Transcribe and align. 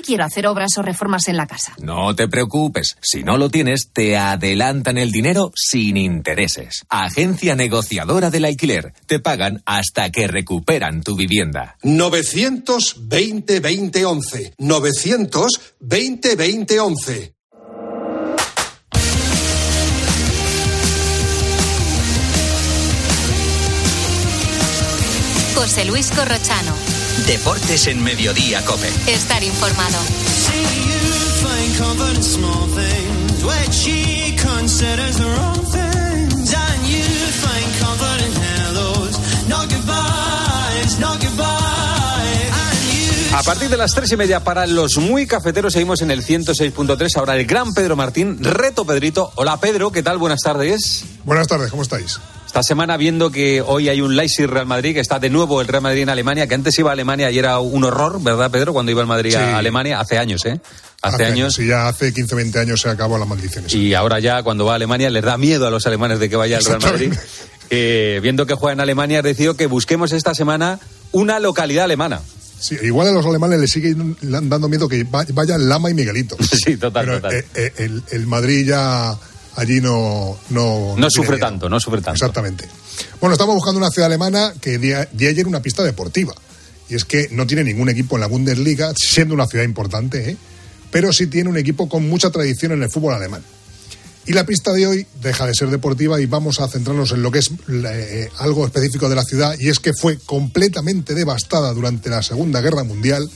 quiero 0.00 0.24
hacer 0.24 0.46
obras 0.46 0.76
o 0.78 0.82
reformas 0.82 1.28
en 1.28 1.36
la 1.36 1.46
casa. 1.46 1.74
No 1.80 2.14
te 2.14 2.28
preocupes, 2.28 2.96
si 3.00 3.22
no 3.22 3.36
lo 3.36 3.50
tienes, 3.50 3.90
te 3.92 4.16
adelantan 4.16 4.98
el 4.98 5.12
dinero 5.12 5.52
sin 5.54 5.96
intereses. 5.96 6.84
Agencia 6.88 7.54
negociadora 7.54 8.30
del 8.30 8.44
alquiler. 8.44 8.92
Te 9.06 9.20
pagan 9.20 9.62
hasta 9.66 10.10
que 10.10 10.26
recuperan 10.26 11.02
tu 11.02 11.16
vivienda. 11.16 11.76
920 11.82 13.60
2011. 13.60 14.54
920 14.58 16.36
2011. 16.36 17.34
José 25.54 25.84
Luis 25.84 26.10
Corrochano. 26.12 26.97
Deportes 27.26 27.86
en 27.86 28.02
Mediodía, 28.02 28.64
Cope. 28.64 28.88
Estar 29.06 29.42
informado. 29.42 29.98
A 43.34 43.42
partir 43.44 43.68
de 43.68 43.76
las 43.76 43.94
tres 43.94 44.10
y 44.12 44.16
media 44.16 44.40
para 44.40 44.66
los 44.66 44.96
muy 44.96 45.26
cafeteros 45.26 45.72
seguimos 45.72 46.02
en 46.02 46.10
el 46.10 46.24
106.3. 46.24 47.16
Ahora 47.16 47.36
el 47.36 47.46
gran 47.46 47.72
Pedro 47.72 47.94
Martín, 47.94 48.42
reto 48.42 48.84
Pedrito. 48.84 49.30
Hola 49.36 49.58
Pedro, 49.58 49.92
¿qué 49.92 50.02
tal? 50.02 50.18
Buenas 50.18 50.40
tardes. 50.40 51.04
Buenas 51.24 51.46
tardes, 51.46 51.70
¿cómo 51.70 51.82
estáis? 51.82 52.18
Esta 52.48 52.62
semana 52.62 52.96
viendo 52.96 53.30
que 53.30 53.60
hoy 53.60 53.90
hay 53.90 54.00
un 54.00 54.16
Leipzig 54.16 54.46
Real 54.46 54.64
Madrid, 54.64 54.94
que 54.94 55.00
está 55.00 55.18
de 55.18 55.28
nuevo 55.28 55.60
el 55.60 55.68
Real 55.68 55.82
Madrid 55.82 56.00
en 56.00 56.08
Alemania, 56.08 56.46
que 56.46 56.54
antes 56.54 56.78
iba 56.78 56.88
a 56.88 56.94
Alemania 56.94 57.30
y 57.30 57.38
era 57.38 57.58
un 57.58 57.84
horror, 57.84 58.22
¿verdad 58.22 58.50
Pedro? 58.50 58.72
Cuando 58.72 58.90
iba 58.90 59.02
el 59.02 59.06
Madrid 59.06 59.34
a 59.34 59.58
Alemania, 59.58 60.00
hace 60.00 60.16
años, 60.16 60.46
¿eh? 60.46 60.58
Hace, 61.02 61.26
años. 61.26 61.54
Sí, 61.54 61.66
ya 61.66 61.88
hace 61.88 62.10
15 62.10 62.34
20 62.34 62.58
años 62.58 62.80
se 62.80 62.88
acabó 62.88 63.18
la 63.18 63.26
maldición. 63.26 63.66
Y 63.68 63.92
ahora 63.92 64.18
ya 64.18 64.42
cuando 64.42 64.64
va 64.64 64.72
a 64.72 64.76
Alemania 64.76 65.10
les 65.10 65.22
da 65.22 65.36
miedo 65.36 65.66
a 65.66 65.70
los 65.70 65.86
alemanes 65.86 66.20
de 66.20 66.30
que 66.30 66.36
vaya 66.36 66.56
el 66.56 66.64
Real 66.64 66.80
Madrid. 66.80 67.12
Eh, 67.68 68.18
viendo 68.22 68.46
que 68.46 68.54
juega 68.54 68.72
en 68.72 68.80
Alemania, 68.80 69.20
decidido 69.20 69.54
que 69.54 69.66
busquemos 69.66 70.12
esta 70.12 70.34
semana 70.34 70.80
una 71.12 71.40
localidad 71.40 71.84
alemana. 71.84 72.22
Sí, 72.58 72.78
igual 72.82 73.08
a 73.08 73.12
los 73.12 73.26
alemanes 73.26 73.60
les 73.60 73.70
sigue 73.70 73.94
dando 74.22 74.70
miedo 74.70 74.88
que 74.88 75.04
vayan 75.04 75.68
Lama 75.68 75.90
y 75.90 75.94
Miguelito. 75.94 76.34
Sí, 76.64 76.78
total, 76.78 77.06
total. 77.06 77.34
Eh, 77.34 77.44
eh, 77.54 77.72
el, 77.76 78.02
el, 78.10 78.26
Madrid 78.26 78.66
ya 78.66 79.18
allí 79.58 79.80
no... 79.80 80.38
No, 80.50 80.94
no, 80.96 81.10
sufre 81.10 81.36
tanto, 81.36 81.68
no 81.68 81.80
sufre 81.80 82.00
tanto. 82.00 82.14
Exactamente. 82.14 82.68
Bueno, 83.20 83.34
estamos 83.34 83.56
buscando 83.56 83.78
una 83.78 83.90
ciudad 83.90 84.06
alemana 84.06 84.54
que 84.60 84.78
de, 84.78 84.94
ayer 85.28 85.46
una 85.46 85.60
pista 85.60 85.82
deportiva. 85.82 86.34
Y 86.88 86.94
es 86.94 87.04
que 87.04 87.28
no 87.32 87.46
tiene 87.46 87.64
ningún 87.64 87.88
equipo 87.88 88.16
en 88.16 88.20
la 88.20 88.28
Bundesliga, 88.28 88.92
siendo 88.96 89.34
una 89.34 89.46
ciudad 89.46 89.64
importante, 89.64 90.30
¿eh? 90.30 90.36
pero 90.90 91.12
sí 91.12 91.26
tiene 91.26 91.50
un 91.50 91.58
equipo 91.58 91.88
con 91.88 92.08
mucha 92.08 92.30
tradición 92.30 92.72
en 92.72 92.82
el 92.82 92.90
fútbol 92.90 93.14
alemán. 93.14 93.42
Y 94.26 94.32
la 94.32 94.46
pista 94.46 94.72
de 94.72 94.86
hoy 94.86 95.06
deja 95.20 95.46
de 95.46 95.54
ser 95.54 95.70
deportiva 95.70 96.20
y 96.20 96.26
vamos 96.26 96.60
a 96.60 96.68
centrarnos 96.68 97.12
en 97.12 97.22
lo 97.22 97.30
que 97.30 97.40
es 97.40 97.50
eh, 97.68 98.28
algo 98.38 98.64
específico 98.64 99.08
de 99.08 99.16
la 99.16 99.24
ciudad 99.24 99.54
y 99.58 99.70
es 99.70 99.80
que 99.80 99.92
fue 99.94 100.18
completamente 100.18 101.14
devastada 101.14 101.72
durante 101.72 102.10
la 102.10 102.22
Segunda 102.22 102.60
Guerra 102.60 102.84
Mundial 102.84 103.28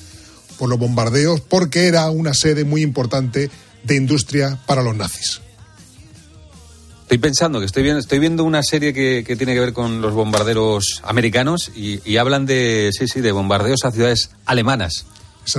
por 0.58 0.68
los 0.68 0.78
bombardeos 0.78 1.40
porque 1.40 1.86
era 1.86 2.10
una 2.10 2.34
sede 2.34 2.64
muy 2.64 2.82
importante 2.82 3.50
de 3.84 3.96
industria 3.96 4.60
para 4.66 4.82
los 4.82 4.94
nazis. 4.94 5.40
Estoy 7.12 7.28
pensando 7.28 7.60
que 7.60 7.66
estoy 7.66 7.82
viendo, 7.82 8.00
estoy 8.00 8.18
viendo 8.20 8.42
una 8.42 8.62
serie 8.62 8.94
que, 8.94 9.22
que 9.22 9.36
tiene 9.36 9.52
que 9.52 9.60
ver 9.60 9.74
con 9.74 10.00
los 10.00 10.14
bombarderos 10.14 11.02
americanos 11.04 11.70
y, 11.76 12.00
y, 12.10 12.16
hablan 12.16 12.46
de, 12.46 12.88
sí, 12.98 13.06
sí, 13.06 13.20
de 13.20 13.32
bombardeos 13.32 13.84
a 13.84 13.90
ciudades 13.90 14.30
alemanas. 14.46 15.04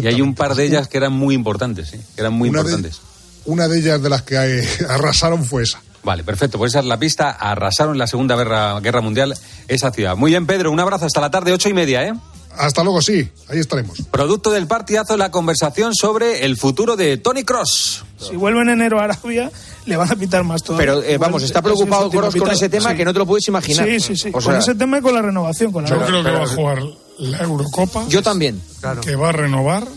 Y 0.01 0.07
hay 0.07 0.19
un 0.21 0.33
par 0.33 0.55
de 0.55 0.65
ellas 0.65 0.87
que 0.87 0.97
eran 0.97 1.13
muy 1.13 1.35
importantes, 1.35 1.89
¿sí? 1.89 1.99
que 2.15 2.21
eran 2.21 2.33
muy 2.33 2.49
una 2.49 2.61
importantes. 2.61 2.93
De, 2.95 3.51
una 3.51 3.67
de 3.67 3.77
ellas 3.77 4.01
de 4.01 4.09
las 4.09 4.23
que 4.23 4.35
arrasaron 4.89 5.45
fue 5.45 5.61
esa. 5.61 5.79
Vale, 6.01 6.23
perfecto. 6.23 6.57
Pues 6.57 6.71
esa 6.71 6.79
es 6.79 6.85
la 6.85 6.97
pista. 6.97 7.29
Arrasaron 7.29 7.93
en 7.93 7.99
la 7.99 8.07
Segunda 8.07 8.35
Guerra, 8.35 8.79
Guerra 8.79 9.01
Mundial 9.01 9.37
esa 9.67 9.91
ciudad. 9.91 10.17
Muy 10.17 10.31
bien, 10.31 10.47
Pedro. 10.47 10.71
Un 10.71 10.79
abrazo 10.79 11.05
hasta 11.05 11.21
la 11.21 11.29
tarde, 11.29 11.53
ocho 11.53 11.69
y 11.69 11.73
media, 11.73 12.03
¿eh? 12.03 12.13
Hasta 12.57 12.83
luego, 12.83 12.99
sí. 12.99 13.29
Ahí 13.47 13.59
estaremos. 13.59 14.01
Producto 14.09 14.51
del 14.51 14.65
partidazo, 14.65 15.17
la 15.17 15.29
conversación 15.29 15.93
sobre 15.93 16.45
el 16.45 16.57
futuro 16.57 16.95
de 16.95 17.17
Tony 17.17 17.43
Cross. 17.43 18.05
Si 18.17 18.35
vuelve 18.35 18.61
en 18.61 18.69
enero 18.69 18.99
a 18.99 19.05
Arabia, 19.05 19.51
le 19.85 19.97
van 19.97 20.11
a 20.11 20.15
pitar 20.15 20.43
más 20.43 20.63
todo. 20.63 20.77
Pero 20.77 21.01
eh, 21.03 21.17
vamos, 21.17 21.43
está 21.43 21.61
preocupado 21.61 22.09
con 22.09 22.51
ese 22.51 22.69
tema 22.69 22.91
sí. 22.91 22.97
que 22.97 23.05
no 23.05 23.13
te 23.13 23.19
lo 23.19 23.25
puedes 23.25 23.47
imaginar. 23.47 23.87
Sí, 23.87 23.99
sí, 23.99 24.15
sí. 24.15 24.29
O 24.29 24.33
con 24.33 24.43
sea... 24.43 24.59
ese 24.59 24.75
tema 24.75 24.97
y 24.99 25.01
con 25.01 25.13
la 25.13 25.21
renovación. 25.21 25.71
Con 25.71 25.83
la 25.83 25.89
Yo 25.89 26.05
creo 26.05 26.23
que 26.23 26.31
va 26.31 26.43
a 26.43 26.47
jugar 26.47 26.83
la 27.19 27.37
Eurocopa. 27.39 28.05
Yo 28.07 28.21
también. 28.21 28.61
Claro. 28.79 29.01
Que 29.01 29.15
va 29.15 29.29
a 29.29 29.31
renovar 29.33 29.87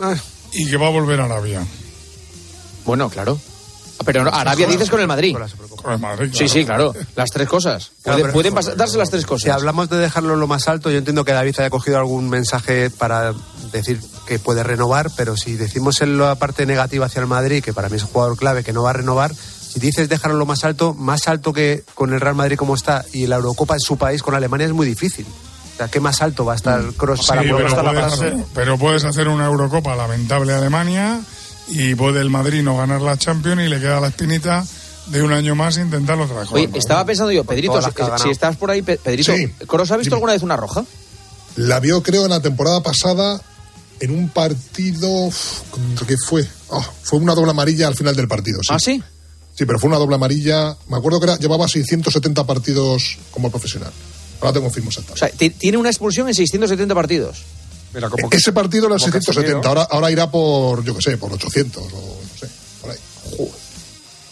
ah. 0.00 0.14
y 0.52 0.68
que 0.68 0.76
va 0.76 0.88
a 0.88 0.90
volver 0.90 1.20
a 1.20 1.24
Arabia. 1.24 1.66
Bueno, 2.84 3.08
claro. 3.10 3.38
Pero 4.06 4.32
Arabia 4.32 4.66
dices 4.66 4.88
con 4.88 5.00
el 5.00 5.06
Madrid. 5.06 5.36
Con 5.82 5.92
el 5.92 5.98
Madrid, 5.98 6.30
claro. 6.30 6.34
Sí, 6.34 6.48
sí, 6.48 6.64
claro. 6.64 6.94
Las 7.14 7.30
tres 7.30 7.48
cosas. 7.48 7.90
Claro, 8.02 8.32
pueden 8.32 8.54
pasar, 8.54 8.76
darse 8.76 8.96
las 8.96 9.10
tres 9.10 9.26
cosas. 9.26 9.42
Si 9.42 9.50
hablamos 9.50 9.90
de 9.90 9.98
dejarlo 9.98 10.36
lo 10.36 10.46
más 10.46 10.68
alto, 10.68 10.90
yo 10.90 10.98
entiendo 10.98 11.24
que 11.24 11.32
David 11.32 11.56
haya 11.58 11.70
cogido 11.70 11.98
algún 11.98 12.30
mensaje 12.30 12.88
para 12.90 13.34
decir 13.72 14.00
que 14.26 14.38
puede 14.38 14.62
renovar, 14.62 15.10
pero 15.16 15.36
si 15.36 15.56
decimos 15.56 16.00
en 16.00 16.18
la 16.18 16.34
parte 16.36 16.66
negativa 16.66 17.06
hacia 17.06 17.20
el 17.20 17.26
Madrid, 17.26 17.62
que 17.62 17.72
para 17.72 17.88
mí 17.88 17.96
es 17.96 18.02
un 18.02 18.08
jugador 18.08 18.36
clave 18.36 18.64
que 18.64 18.72
no 18.72 18.82
va 18.82 18.90
a 18.90 18.94
renovar, 18.94 19.34
si 19.34 19.80
dices 19.80 20.08
dejarlo 20.08 20.38
lo 20.38 20.46
más 20.46 20.64
alto, 20.64 20.94
más 20.94 21.28
alto 21.28 21.52
que 21.52 21.84
con 21.94 22.12
el 22.14 22.20
Real 22.20 22.34
Madrid 22.34 22.56
como 22.56 22.74
está 22.74 23.04
y 23.12 23.26
la 23.26 23.36
Eurocopa 23.36 23.74
en 23.74 23.80
su 23.80 23.98
país 23.98 24.22
con 24.22 24.34
Alemania 24.34 24.66
es 24.66 24.72
muy 24.72 24.86
difícil. 24.86 25.26
O 25.26 25.76
sea, 25.76 25.88
¿qué 25.88 26.00
más 26.00 26.22
alto 26.22 26.46
va 26.46 26.54
a 26.54 26.56
estar 26.56 26.82
Cross 26.96 27.20
sí, 27.20 27.28
para 27.28 27.42
pero 27.42 27.56
poder 27.56 27.66
estar 27.66 27.84
puedes, 27.84 28.00
la 28.00 28.06
hacer, 28.06 28.36
pero 28.54 28.78
puedes 28.78 29.04
hacer 29.04 29.28
una 29.28 29.44
Eurocopa 29.44 29.94
lamentable 29.94 30.54
a 30.54 30.58
Alemania 30.58 31.20
y 31.68 31.94
puede 31.94 32.20
el 32.20 32.30
Madrid 32.30 32.62
no 32.62 32.76
ganar 32.76 33.02
la 33.02 33.16
Champions 33.16 33.62
y 33.62 33.68
le 33.68 33.80
queda 33.80 34.00
la 34.00 34.08
espinita 34.08 34.64
de 35.06 35.22
un 35.22 35.32
año 35.32 35.54
más 35.54 35.76
intentarlo 35.76 36.24
otra 36.24 36.40
vez. 36.40 36.48
Oye, 36.52 36.68
estaba 36.74 37.04
pensando 37.04 37.32
yo, 37.32 37.44
Pedrito, 37.44 37.80
si, 37.80 37.90
si, 38.22 38.30
estás 38.30 38.56
por 38.56 38.70
ahí, 38.70 38.82
Pedrito, 38.82 39.32
Sí. 39.34 39.48
¿Cross 39.66 39.92
ha 39.92 39.96
visto 39.96 40.14
alguna 40.14 40.32
vez 40.32 40.42
una 40.42 40.56
roja? 40.56 40.84
La 41.56 41.80
vio, 41.80 42.02
creo, 42.02 42.24
en 42.24 42.30
la 42.30 42.40
temporada 42.40 42.82
pasada 42.82 43.40
en 44.00 44.10
un 44.10 44.28
partido. 44.28 45.30
¿Contra 45.70 46.06
qué 46.06 46.16
fue? 46.16 46.46
Oh, 46.68 46.84
fue 47.02 47.18
una 47.18 47.34
doble 47.34 47.50
amarilla 47.50 47.86
al 47.86 47.94
final 47.94 48.14
del 48.14 48.28
partido. 48.28 48.60
Sí. 48.62 48.68
¿Ah, 48.70 48.78
sí? 48.78 49.02
Sí, 49.54 49.64
pero 49.64 49.78
fue 49.78 49.88
una 49.88 49.98
doble 49.98 50.16
amarilla. 50.16 50.76
Me 50.88 50.98
acuerdo 50.98 51.18
que 51.18 51.26
era, 51.26 51.38
llevaba 51.38 51.66
670 51.66 52.44
partidos 52.46 53.18
como 53.30 53.50
profesional. 53.50 53.92
Ahora 54.40 54.52
tengo 54.52 54.70
firmo 54.70 54.90
exacto. 54.90 55.14
O 55.14 55.16
sea, 55.16 55.30
tiene 55.30 55.78
una 55.78 55.88
expulsión 55.88 56.28
en 56.28 56.34
670 56.34 56.94
partidos. 56.94 57.42
Mira, 57.96 58.10
como 58.10 58.28
que 58.28 58.36
ese 58.36 58.52
partido 58.52 58.88
era 58.88 58.98
670, 58.98 59.66
ahora, 59.66 59.88
ahora 59.90 60.10
irá 60.10 60.30
por, 60.30 60.84
yo 60.84 60.94
qué 60.94 61.00
sé, 61.00 61.16
por 61.16 61.32
800 61.32 61.82
o 61.82 61.86
no 61.88 62.38
sé, 62.38 62.46
por 62.82 62.90
ahí. 62.90 62.98
Joder. 63.36 63.66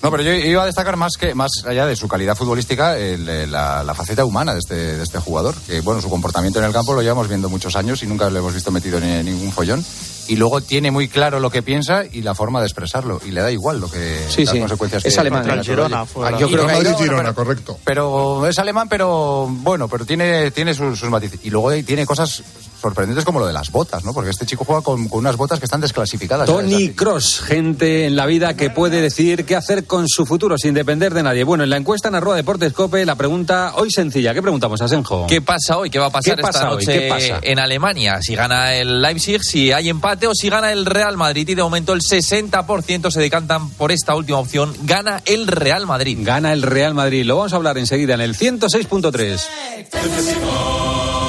No, 0.05 0.11
pero 0.11 0.23
yo 0.23 0.35
iba 0.35 0.63
a 0.63 0.67
destacar 0.67 0.99
más 0.99 1.17
que 1.17 1.35
más 1.35 1.51
allá 1.67 1.87
de 1.87 1.97
su 1.97 2.09
calidad 2.09 2.37
futbolística, 2.37 2.99
el, 2.99 3.51
la, 3.51 3.83
la, 3.83 3.95
faceta 3.95 4.27
humana 4.27 4.53
de 4.53 4.59
este, 4.59 4.75
de 4.75 5.03
este 5.03 5.19
jugador. 5.19 5.55
Que 5.67 5.81
bueno, 5.81 6.03
su 6.03 6.11
comportamiento 6.11 6.59
en 6.59 6.67
el 6.67 6.73
campo 6.75 6.93
lo 6.93 7.01
llevamos 7.01 7.27
viendo 7.27 7.49
muchos 7.49 7.75
años 7.75 8.03
y 8.03 8.07
nunca 8.07 8.29
lo 8.29 8.39
hemos 8.39 8.53
visto 8.53 8.71
metido 8.71 8.99
en 8.99 9.25
ningún 9.25 9.51
follón. 9.51 9.83
Y 10.29 10.37
luego 10.37 10.61
tiene 10.61 10.91
muy 10.91 11.09
claro 11.09 11.41
lo 11.41 11.49
que 11.49 11.63
piensa 11.63 12.05
y 12.05 12.21
la 12.21 12.35
forma 12.35 12.61
de 12.61 12.67
expresarlo. 12.67 13.19
Y 13.25 13.31
le 13.31 13.41
da 13.41 13.51
igual 13.51 13.81
lo 13.81 13.91
que 13.91 14.27
sí, 14.29 14.45
las 14.45 14.53
sí. 14.53 14.61
consecuencias 14.61 15.07
es 15.07 15.15
que 15.15 15.21
alemán. 15.21 15.65
Girona, 15.65 16.05
fue 16.05 16.31
yo 16.39 16.51
creo 16.51 16.67
que 16.67 16.73
Madrid 16.75 16.95
Girona, 16.99 17.23
pero, 17.23 17.35
correcto. 17.35 17.79
Pero 17.83 18.47
es 18.47 18.59
alemán, 18.59 18.91
pero 18.91 19.49
bueno, 19.51 19.89
pero 19.89 20.05
tiene, 20.05 20.51
tiene 20.51 20.75
sus, 20.75 20.99
sus 20.99 21.09
matices. 21.09 21.41
Y 21.45 21.49
luego 21.49 21.73
tiene 21.83 22.05
cosas 22.05 22.43
sorprendentes 22.81 23.25
como 23.25 23.41
lo 23.41 23.47
de 23.47 23.53
las 23.53 23.71
botas, 23.71 24.05
¿no? 24.05 24.13
Porque 24.13 24.31
este 24.31 24.47
chico 24.47 24.65
juega 24.65 24.83
con, 24.83 25.09
con 25.09 25.21
unas 25.21 25.37
botas 25.37 25.59
que 25.59 25.65
están 25.65 25.81
desclasificadas. 25.81 26.47
Tony 26.47 26.91
Cross, 26.91 27.41
gente 27.41 28.07
en 28.07 28.17
la 28.17 28.27
vida 28.27 28.55
que 28.55 28.71
puede 28.71 29.01
decir 29.01 29.45
qué 29.45 29.57
hacer 29.57 29.87
con 29.87 30.09
su 30.09 30.27
futuro 30.27 30.57
sin 30.59 30.75
depender 30.75 31.15
de 31.15 31.23
nadie. 31.23 31.45
Bueno, 31.45 31.65
en 31.65 31.71
la 31.71 31.77
encuesta 31.77 32.09
en 32.09 32.15
arroba 32.17 32.37
Deportes 32.37 32.73
Cope, 32.73 33.05
la 33.07 33.17
pregunta 33.17 33.73
hoy 33.77 33.91
sencilla. 33.91 34.35
¿Qué 34.35 34.43
preguntamos, 34.43 34.81
Asenjo? 34.81 35.27
¿Qué 35.27 35.41
pasa 35.41 35.79
hoy? 35.79 35.91
¿Qué 35.91 35.99
va 35.99 36.07
a 36.07 36.11
pasar 36.11 36.37
¿Qué 36.37 36.43
pasa 36.43 36.59
esta 36.59 36.71
hoy? 36.71 36.87
noche 36.87 37.01
¿Qué 37.01 37.09
pasa? 37.09 37.39
en 37.43 37.59
Alemania? 37.59 38.19
Si 38.21 38.35
gana 38.35 38.75
el 38.75 39.03
Leipzig, 39.03 39.43
si 39.43 39.73
hay 39.73 39.89
empate 39.89 40.27
o 40.27 40.35
si 40.35 40.49
gana 40.49 40.73
el 40.73 40.87
Real 40.87 41.17
Madrid. 41.17 41.49
Y 41.49 41.55
de 41.55 41.63
momento 41.63 41.93
el 41.93 42.03
60% 42.03 43.11
se 43.11 43.21
decantan 43.21 43.71
por 43.71 43.93
esta 43.93 44.15
última 44.15 44.39
opción. 44.39 44.75
Gana 44.83 45.23
el 45.25 45.47
Real 45.47 45.87
Madrid. 45.87 46.19
Gana 46.23 46.53
el 46.53 46.63
Real 46.63 46.95
Madrid. 46.95 47.25
Lo 47.25 47.37
vamos 47.37 47.53
a 47.53 47.57
hablar 47.57 47.79
enseguida 47.79 48.15
en 48.15 48.21
el 48.21 48.37
106.3. 48.37 51.24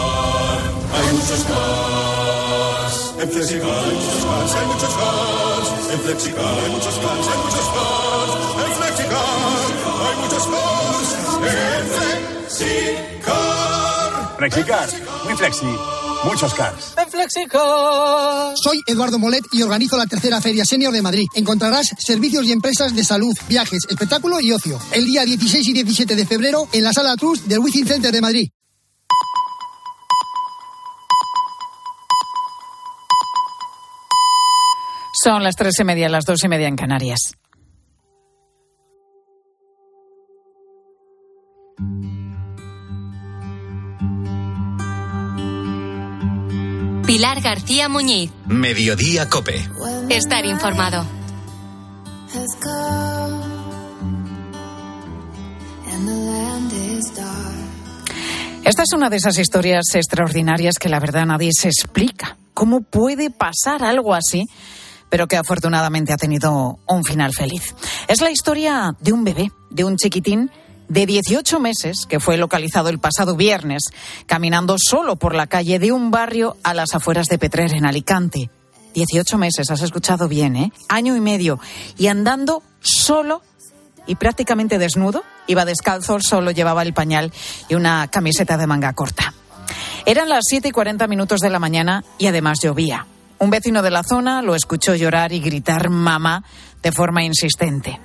Hay 1.16 1.22
muchos 1.22 1.46
cars. 1.46 3.14
En 3.22 3.30
Flexicar 3.30 3.70
hay 3.70 3.96
muchos 3.96 4.26
cars, 4.26 4.54
hay 4.54 4.66
muchos 4.68 4.94
cars. 4.96 5.68
En 5.94 6.00
Flexicar 6.02 6.60
hay 6.60 6.70
muchos 6.72 6.96
cars, 6.96 7.28
hay 7.32 7.38
muchos 7.46 7.68
cars. 7.76 8.32
En 8.66 8.72
Flexicar 8.76 9.24
hay 10.04 10.16
muchos 10.22 10.46
cars. 10.52 11.08
En 11.48 11.86
Flexicar. 12.50 13.46
Flexicar, 14.38 14.90
muy 15.24 15.36
flexi, 15.36 15.72
muchos 16.26 16.54
cars. 16.54 16.94
En 16.98 17.10
Flexicar. 17.10 18.54
Soy 18.62 18.82
Eduardo 18.86 19.18
Molet 19.18 19.46
y 19.54 19.62
organizo 19.62 19.96
la 19.96 20.08
tercera 20.08 20.42
Feria 20.42 20.66
Senior 20.66 20.92
de 20.92 21.02
Madrid. 21.02 21.28
Encontrarás 21.34 21.96
servicios 21.98 22.46
y 22.46 22.52
empresas 22.52 22.94
de 22.94 23.06
salud, 23.06 23.34
viajes, 23.48 23.86
espectáculo 23.88 24.42
y 24.42 24.52
ocio. 24.52 24.78
El 24.92 25.06
día 25.06 25.24
16 25.24 25.66
y 25.66 25.72
17 25.72 26.14
de 26.14 26.26
febrero 26.26 26.68
en 26.74 26.84
la 26.84 26.92
Sala 26.92 27.16
Trust 27.16 27.46
del 27.46 27.60
Wizzing 27.60 27.88
Center 27.88 28.12
de 28.12 28.20
Madrid. 28.20 28.50
Son 35.25 35.42
las 35.42 35.56
tres 35.56 35.74
y 35.80 35.83
media, 35.83 36.07
las 36.07 36.24
dos 36.24 36.44
y 36.44 36.48
media 36.48 36.68
en 36.68 36.75
Canarias. 36.75 37.33
Pilar 47.07 47.42
García 47.42 47.89
Muñiz. 47.89 48.30
Mediodía 48.45 49.27
Cope. 49.27 49.68
Estar 50.12 50.45
informado. 50.45 51.04
Esta 58.63 58.83
es 58.83 58.94
una 58.94 59.10
de 59.10 59.18
esas 59.18 59.39
historias 59.39 59.86
extraordinarias 59.95 60.75
que 60.80 60.89
la 60.89 61.00
verdad 61.00 61.25
nadie 61.25 61.50
se 61.51 61.69
explica. 61.69 62.38
¿Cómo 62.54 62.81
puede 62.81 63.31
pasar 63.31 63.83
algo 63.83 64.13
así? 64.13 64.45
Pero 65.16 65.30
que 65.30 65.38
afortunadamente 65.38 66.12
ha 66.12 66.18
tenido 66.18 66.78
un 66.86 67.06
final 67.06 67.32
feliz. 67.32 67.74
Es 68.10 68.20
la 68.20 68.32
historia 68.32 68.94
de 69.00 69.14
un 69.14 69.24
bebé, 69.24 69.50
de 69.70 69.86
un 69.86 69.96
chiquitín 69.96 70.52
de 70.90 71.06
18 71.06 71.58
meses 71.62 72.06
que 72.06 72.20
fue 72.20 72.36
localizado 72.36 72.90
el 72.90 73.00
pasado 73.00 73.38
viernes 73.38 73.84
caminando 74.26 74.76
solo 74.78 75.16
por 75.16 75.34
la 75.34 75.48
calle 75.48 75.80
de 75.80 75.94
un 75.94 76.12
barrio 76.12 76.58
a 76.64 76.74
las 76.74 76.96
afueras 76.96 77.28
de 77.28 77.38
Petrer, 77.38 77.74
en 77.74 77.86
Alicante. 77.86 78.50
18 78.94 79.38
meses, 79.38 79.72
has 79.72 79.82
escuchado 79.84 80.28
bien, 80.28 80.58
¿eh? 80.58 80.74
Año 80.90 81.16
y 81.16 81.22
medio. 81.22 81.62
Y 81.98 82.08
andando 82.08 82.62
solo 82.82 83.42
y 84.08 84.16
prácticamente 84.16 84.78
desnudo. 84.78 85.24
Iba 85.48 85.64
descalzo, 85.64 86.20
solo 86.20 86.52
llevaba 86.52 86.82
el 86.82 86.94
pañal 86.94 87.32
y 87.70 87.76
una 87.76 88.10
camiseta 88.10 88.58
de 88.58 88.68
manga 88.68 88.92
corta. 88.92 89.34
Eran 90.06 90.28
las 90.28 90.44
7 90.50 90.68
y 90.68 90.72
40 90.72 91.08
minutos 91.08 91.40
de 91.40 91.50
la 91.50 91.60
mañana 91.60 92.04
y 92.18 92.28
además 92.28 92.58
llovía. 92.62 93.08
Un 93.38 93.50
vecino 93.50 93.82
de 93.82 93.92
la 93.92 94.04
zona 94.04 94.42
lo 94.42 94.56
escuchó 94.56 94.96
llorar 94.96 95.32
y 95.34 95.40
gritar 95.40 95.90
mamá 95.90 96.44
de 96.82 96.92
forma 96.92 97.24
insistente. 97.24 98.00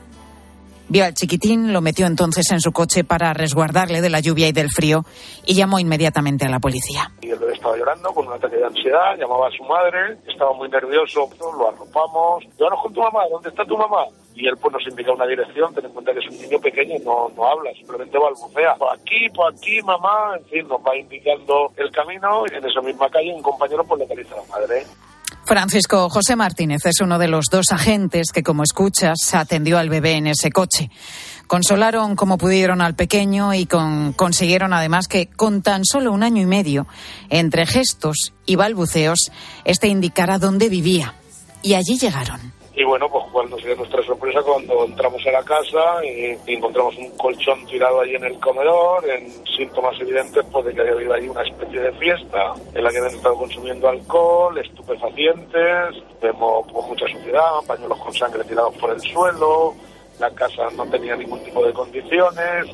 Vio 0.89 1.05
al 1.05 1.15
chiquitín, 1.15 1.73
lo 1.73 1.81
metió 1.81 2.07
entonces 2.07 2.51
en 2.51 2.61
su 2.61 2.73
coche 2.73 3.05
para 3.05 3.33
resguardarle 3.33 4.01
de 4.01 4.11
la 4.11 4.19
lluvia 4.19 4.49
y 4.49 4.53
del 4.53 4.71
frío 4.71 5.05
y 5.47 5.55
llamó 5.55 5.79
inmediatamente 5.79 6.47
a 6.47 6.49
la 6.49 6.59
policía. 6.59 7.13
Y 7.21 7.31
el 7.31 7.41
estaba 7.45 7.77
llorando 7.77 8.13
con 8.13 8.27
un 8.27 8.33
ataque 8.33 8.57
de 8.57 8.65
ansiedad, 8.65 9.17
llamaba 9.17 9.47
a 9.47 9.51
su 9.53 9.63
madre, 9.63 10.19
estaba 10.27 10.53
muy 10.53 10.69
nervioso, 10.69 11.31
lo 11.57 11.69
arropamos. 11.69 12.43
Llévanos 12.59 12.83
con 12.83 12.93
tu 12.93 13.01
mamá, 13.01 13.21
¿dónde 13.31 13.51
está 13.51 13.65
tu 13.65 13.77
mamá? 13.77 14.07
y 14.35 14.47
él 14.47 14.57
pues 14.61 14.73
nos 14.73 14.87
indica 14.87 15.13
una 15.13 15.27
dirección, 15.27 15.75
ten 15.75 15.85
en 15.85 15.93
cuenta 15.93 16.13
que 16.13 16.21
es 16.21 16.29
un 16.29 16.41
niño 16.41 16.59
pequeño 16.61 16.97
no, 17.05 17.31
no 17.37 17.47
habla, 17.47 17.73
simplemente 17.75 18.19
balbucea. 18.19 18.75
Por 18.77 18.95
aquí, 18.95 19.29
por 19.35 19.53
aquí, 19.53 19.83
mamá, 19.83 20.37
en 20.39 20.45
fin, 20.47 20.69
nos 20.69 20.81
va 20.81 20.97
indicando 20.97 21.73
el 21.77 21.91
camino 21.91 22.45
y 22.51 22.55
en 22.55 22.65
esa 22.65 22.81
misma 22.81 23.09
calle 23.11 23.35
un 23.35 23.43
compañero 23.43 23.85
pues 23.85 24.01
localiza 24.01 24.35
a 24.35 24.39
la 24.39 24.45
madre. 24.47 24.87
Francisco 25.51 26.09
José 26.09 26.37
Martínez 26.37 26.87
es 26.87 27.01
uno 27.01 27.19
de 27.19 27.27
los 27.27 27.47
dos 27.51 27.73
agentes 27.73 28.31
que, 28.33 28.45
como 28.45 28.63
escuchas, 28.63 29.35
atendió 29.35 29.79
al 29.79 29.89
bebé 29.89 30.13
en 30.13 30.29
ese 30.29 30.53
coche. 30.53 30.93
Consolaron 31.49 32.15
como 32.15 32.39
pudieron 32.39 32.81
al 32.81 32.95
pequeño 32.95 33.53
y 33.53 33.67
consiguieron 33.67 34.73
además 34.73 35.09
que 35.09 35.27
con 35.27 35.61
tan 35.63 35.85
solo 35.85 36.13
un 36.13 36.23
año 36.23 36.41
y 36.41 36.47
medio, 36.47 36.87
entre 37.31 37.67
gestos 37.67 38.33
y 38.47 38.55
balbuceos, 38.55 39.33
este 39.65 39.89
indicara 39.89 40.39
dónde 40.39 40.69
vivía. 40.69 41.17
Y 41.65 41.75
allí 41.75 41.99
llegaron. 41.99 42.60
Y 42.81 42.85
bueno, 42.85 43.11
pues 43.11 43.27
cuando 43.31 43.59
se 43.59 43.77
nuestra 43.77 44.03
sorpresa 44.03 44.41
cuando 44.41 44.87
entramos 44.87 45.21
a 45.27 45.33
la 45.33 45.43
casa 45.43 46.03
y, 46.03 46.35
encontramos 46.51 46.97
un 46.97 47.11
colchón 47.19 47.67
tirado 47.67 48.01
ahí 48.01 48.15
en 48.15 48.25
el 48.25 48.41
comedor, 48.41 49.07
en 49.07 49.31
síntomas 49.45 50.01
evidentes 50.01 50.43
pues, 50.51 50.65
de 50.65 50.73
que 50.73 50.81
había 50.81 50.95
habido 50.95 51.13
ahí 51.13 51.29
una 51.29 51.43
especie 51.43 51.79
de 51.79 51.93
fiesta 51.93 52.55
en 52.73 52.83
la 52.83 52.91
que 52.91 52.97
habían 52.97 53.15
estado 53.15 53.37
consumiendo 53.37 53.87
alcohol, 53.87 54.57
estupefacientes, 54.57 56.03
vemos 56.23 56.67
pues, 56.73 56.87
mucha 56.87 57.07
suciedad, 57.07 57.51
pañuelos 57.67 57.99
con 57.99 58.15
sangre 58.15 58.45
tirados 58.45 58.75
por 58.77 58.91
el 58.93 59.01
suelo, 59.03 59.75
la 60.19 60.31
casa 60.31 60.63
no 60.75 60.87
tenía 60.87 61.15
ningún 61.17 61.45
tipo 61.45 61.63
de 61.63 61.75
condiciones. 61.75 62.67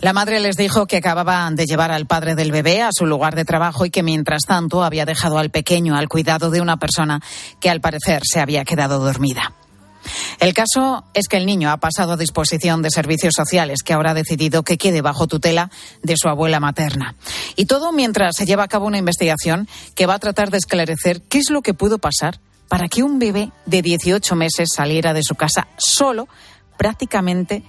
La 0.00 0.14
madre 0.14 0.40
les 0.40 0.56
dijo 0.56 0.86
que 0.86 0.96
acababan 0.96 1.56
de 1.56 1.66
llevar 1.66 1.92
al 1.92 2.06
padre 2.06 2.34
del 2.34 2.52
bebé 2.52 2.80
a 2.80 2.88
su 2.90 3.04
lugar 3.04 3.34
de 3.34 3.44
trabajo 3.44 3.84
y 3.84 3.90
que 3.90 4.02
mientras 4.02 4.44
tanto 4.46 4.82
había 4.82 5.04
dejado 5.04 5.36
al 5.36 5.50
pequeño 5.50 5.94
al 5.94 6.08
cuidado 6.08 6.48
de 6.48 6.62
una 6.62 6.78
persona 6.78 7.20
que 7.60 7.68
al 7.68 7.82
parecer 7.82 8.22
se 8.24 8.40
había 8.40 8.64
quedado 8.64 8.98
dormida. 8.98 9.52
El 10.38 10.54
caso 10.54 11.04
es 11.12 11.28
que 11.28 11.36
el 11.36 11.44
niño 11.44 11.70
ha 11.70 11.76
pasado 11.76 12.14
a 12.14 12.16
disposición 12.16 12.80
de 12.80 12.90
servicios 12.90 13.34
sociales, 13.36 13.82
que 13.82 13.92
ahora 13.92 14.12
ha 14.12 14.14
decidido 14.14 14.62
que 14.62 14.78
quede 14.78 15.02
bajo 15.02 15.26
tutela 15.26 15.70
de 16.02 16.16
su 16.16 16.30
abuela 16.30 16.60
materna. 16.60 17.14
Y 17.56 17.66
todo 17.66 17.92
mientras 17.92 18.36
se 18.36 18.46
lleva 18.46 18.64
a 18.64 18.68
cabo 18.68 18.86
una 18.86 18.96
investigación 18.96 19.68
que 19.94 20.06
va 20.06 20.14
a 20.14 20.18
tratar 20.18 20.50
de 20.50 20.56
esclarecer 20.56 21.20
qué 21.20 21.36
es 21.36 21.50
lo 21.50 21.60
que 21.60 21.74
pudo 21.74 21.98
pasar 21.98 22.40
para 22.68 22.88
que 22.88 23.02
un 23.02 23.18
bebé 23.18 23.52
de 23.66 23.82
18 23.82 24.34
meses 24.34 24.70
saliera 24.74 25.12
de 25.12 25.22
su 25.22 25.34
casa 25.34 25.68
solo, 25.76 26.26
prácticamente 26.78 27.64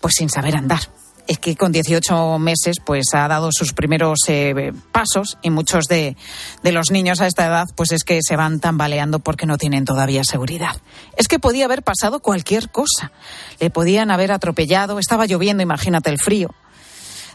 pues 0.00 0.14
sin 0.16 0.28
saber 0.28 0.56
andar 0.56 0.80
es 1.26 1.38
que 1.38 1.56
con 1.56 1.72
18 1.72 2.38
meses 2.38 2.76
pues 2.84 3.06
ha 3.14 3.28
dado 3.28 3.50
sus 3.52 3.72
primeros 3.72 4.20
eh, 4.28 4.72
pasos 4.90 5.38
y 5.42 5.50
muchos 5.50 5.86
de, 5.86 6.16
los 6.62 6.90
niños 6.90 7.20
a 7.20 7.26
esta 7.26 7.46
edad 7.46 7.68
pues 7.76 7.92
es 7.92 8.04
que 8.04 8.20
se 8.22 8.36
van 8.36 8.60
tambaleando 8.60 9.20
porque 9.20 9.46
no 9.46 9.58
tienen 9.58 9.84
todavía 9.84 10.24
seguridad. 10.24 10.76
Es 11.16 11.28
que 11.28 11.38
podía 11.38 11.66
haber 11.66 11.82
pasado 11.82 12.20
cualquier 12.20 12.70
cosa. 12.70 13.12
Le 13.60 13.70
podían 13.70 14.10
haber 14.10 14.32
atropellado, 14.32 14.98
estaba 14.98 15.26
lloviendo, 15.26 15.62
imagínate 15.62 16.10
el 16.10 16.18
frío. 16.18 16.50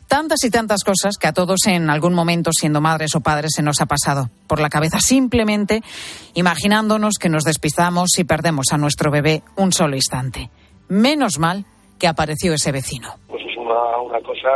Tantas 0.07 0.43
y 0.45 0.49
tantas 0.49 0.85
cosas 0.85 1.17
que 1.17 1.27
a 1.27 1.33
todos 1.33 1.65
en 1.65 1.89
algún 1.89 2.13
momento, 2.13 2.51
siendo 2.53 2.79
madres 2.79 3.13
o 3.15 3.19
padres, 3.19 3.51
se 3.55 3.61
nos 3.61 3.81
ha 3.81 3.87
pasado 3.87 4.29
por 4.47 4.61
la 4.61 4.69
cabeza 4.69 5.01
simplemente 5.01 5.83
imaginándonos 6.33 7.15
que 7.19 7.27
nos 7.27 7.43
despistamos 7.43 8.17
y 8.17 8.23
perdemos 8.23 8.67
a 8.71 8.77
nuestro 8.77 9.11
bebé 9.11 9.43
un 9.57 9.73
solo 9.73 9.97
instante. 9.97 10.49
Menos 10.87 11.39
mal 11.39 11.65
que 11.99 12.07
apareció 12.07 12.53
ese 12.53 12.71
vecino 12.71 13.17
una, 14.01 14.21
cosa 14.21 14.49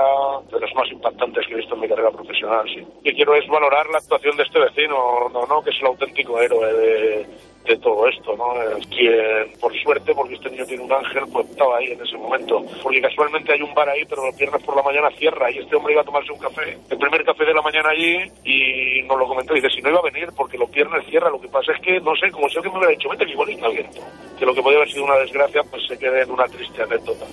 de 0.52 0.60
las 0.60 0.74
más 0.76 0.90
impactantes 0.92 1.46
que 1.48 1.54
he 1.54 1.58
visto 1.58 1.76
en 1.76 1.82
mi 1.82 1.88
carrera 1.88 2.12
profesional, 2.12 2.66
sí. 2.68 2.86
que 3.04 3.14
quiero 3.14 3.36
es 3.36 3.48
valorar 3.48 3.88
la 3.90 3.98
actuación 3.98 4.38
de 4.38 4.44
este 4.44 4.60
vecino, 4.60 5.30
no, 5.30 5.46
no, 5.46 5.62
que 5.62 5.70
es 5.70 5.78
el 5.80 5.88
auténtico 5.88 6.40
héroe 6.40 6.74
de, 6.74 7.28
de 7.66 7.78
todo 7.78 8.08
esto, 8.08 8.36
¿no? 8.36 8.54
Quien, 8.90 9.52
por 9.60 9.74
suerte, 9.82 10.14
porque 10.16 10.36
este 10.36 10.50
niño 10.50 10.66
tiene 10.66 10.84
un 10.84 10.92
ángel, 10.92 11.24
pues 11.32 11.50
estaba 11.50 11.78
ahí 11.78 11.92
en 11.92 12.02
ese 12.02 12.18
momento. 12.18 12.64
Porque 12.82 13.02
casualmente 13.02 13.54
hay 13.54 13.62
un 13.62 13.74
bar 13.74 13.88
ahí, 13.90 14.04
pero 14.06 14.26
los 14.26 14.36
viernes 14.36 14.64
por 14.64 14.76
la 14.76 14.84
mañana 14.84 15.10
cierra 15.18 15.52
y 15.52 15.60
este 15.60 15.76
hombre 15.76 15.94
iba 15.94 16.02
a 16.02 16.06
tomarse 16.06 16.32
un 16.32 16.40
café, 16.40 16.78
el 16.90 16.98
primer 16.98 17.24
café 17.24 17.46
de 17.46 17.54
la 17.54 17.62
mañana 17.62 17.90
allí, 17.90 18.18
y 18.44 19.04
nos 19.04 19.20
lo 19.20 19.28
comentó. 19.28 19.54
Dice, 19.54 19.70
si 19.70 19.82
no 19.82 19.90
iba 19.90 20.00
a 20.00 20.12
venir 20.12 20.30
porque 20.36 20.58
los 20.58 20.72
viernes 20.72 21.06
cierra, 21.08 21.30
lo 21.30 21.40
que 21.40 21.50
pasa 21.50 21.72
es 21.74 21.82
que, 21.82 22.00
no 22.00 22.16
sé, 22.16 22.32
como 22.32 22.50
si 22.50 22.58
alguien 22.58 22.74
me 22.74 22.80
hubiera 22.80 22.96
dicho, 22.96 23.10
vete 23.10 23.26
que 23.26 23.32
igual 23.32 23.50
al 23.62 23.74
viento. 23.74 24.02
Que 24.40 24.46
lo 24.46 24.54
que 24.54 24.62
podía 24.62 24.78
haber 24.78 24.92
sido 24.92 25.06
una 25.06 25.18
desgracia, 25.18 25.62
pues 25.70 25.86
se 25.88 25.98
quede 25.98 26.24
en 26.24 26.32
una 26.32 26.46
triste 26.46 26.82
anécdota 26.82 27.26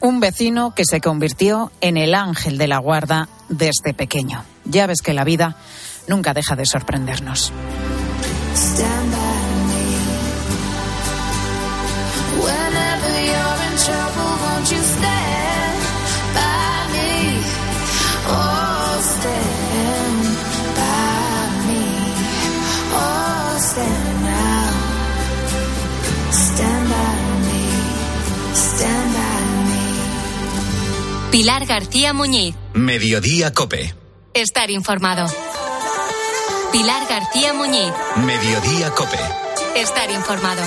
un 0.00 0.20
vecino 0.20 0.74
que 0.74 0.84
se 0.84 1.00
convirtió 1.00 1.70
en 1.80 1.96
el 1.96 2.14
ángel 2.14 2.58
de 2.58 2.68
la 2.68 2.78
guarda 2.78 3.28
desde 3.48 3.94
pequeño. 3.94 4.44
Ya 4.64 4.86
ves 4.86 5.02
que 5.02 5.14
la 5.14 5.24
vida 5.24 5.56
nunca 6.08 6.34
deja 6.34 6.56
de 6.56 6.66
sorprendernos. 6.66 7.52
Pilar 31.40 31.64
García 31.64 32.12
Muñiz. 32.12 32.54
Mediodía 32.74 33.54
Cope. 33.54 33.94
Estar 34.34 34.70
informado. 34.70 35.26
Pilar 36.70 37.08
García 37.08 37.54
Muñiz. 37.54 37.90
Mediodía 38.16 38.90
Cope. 38.90 39.16
Estar 39.74 40.10
informado. 40.10 40.60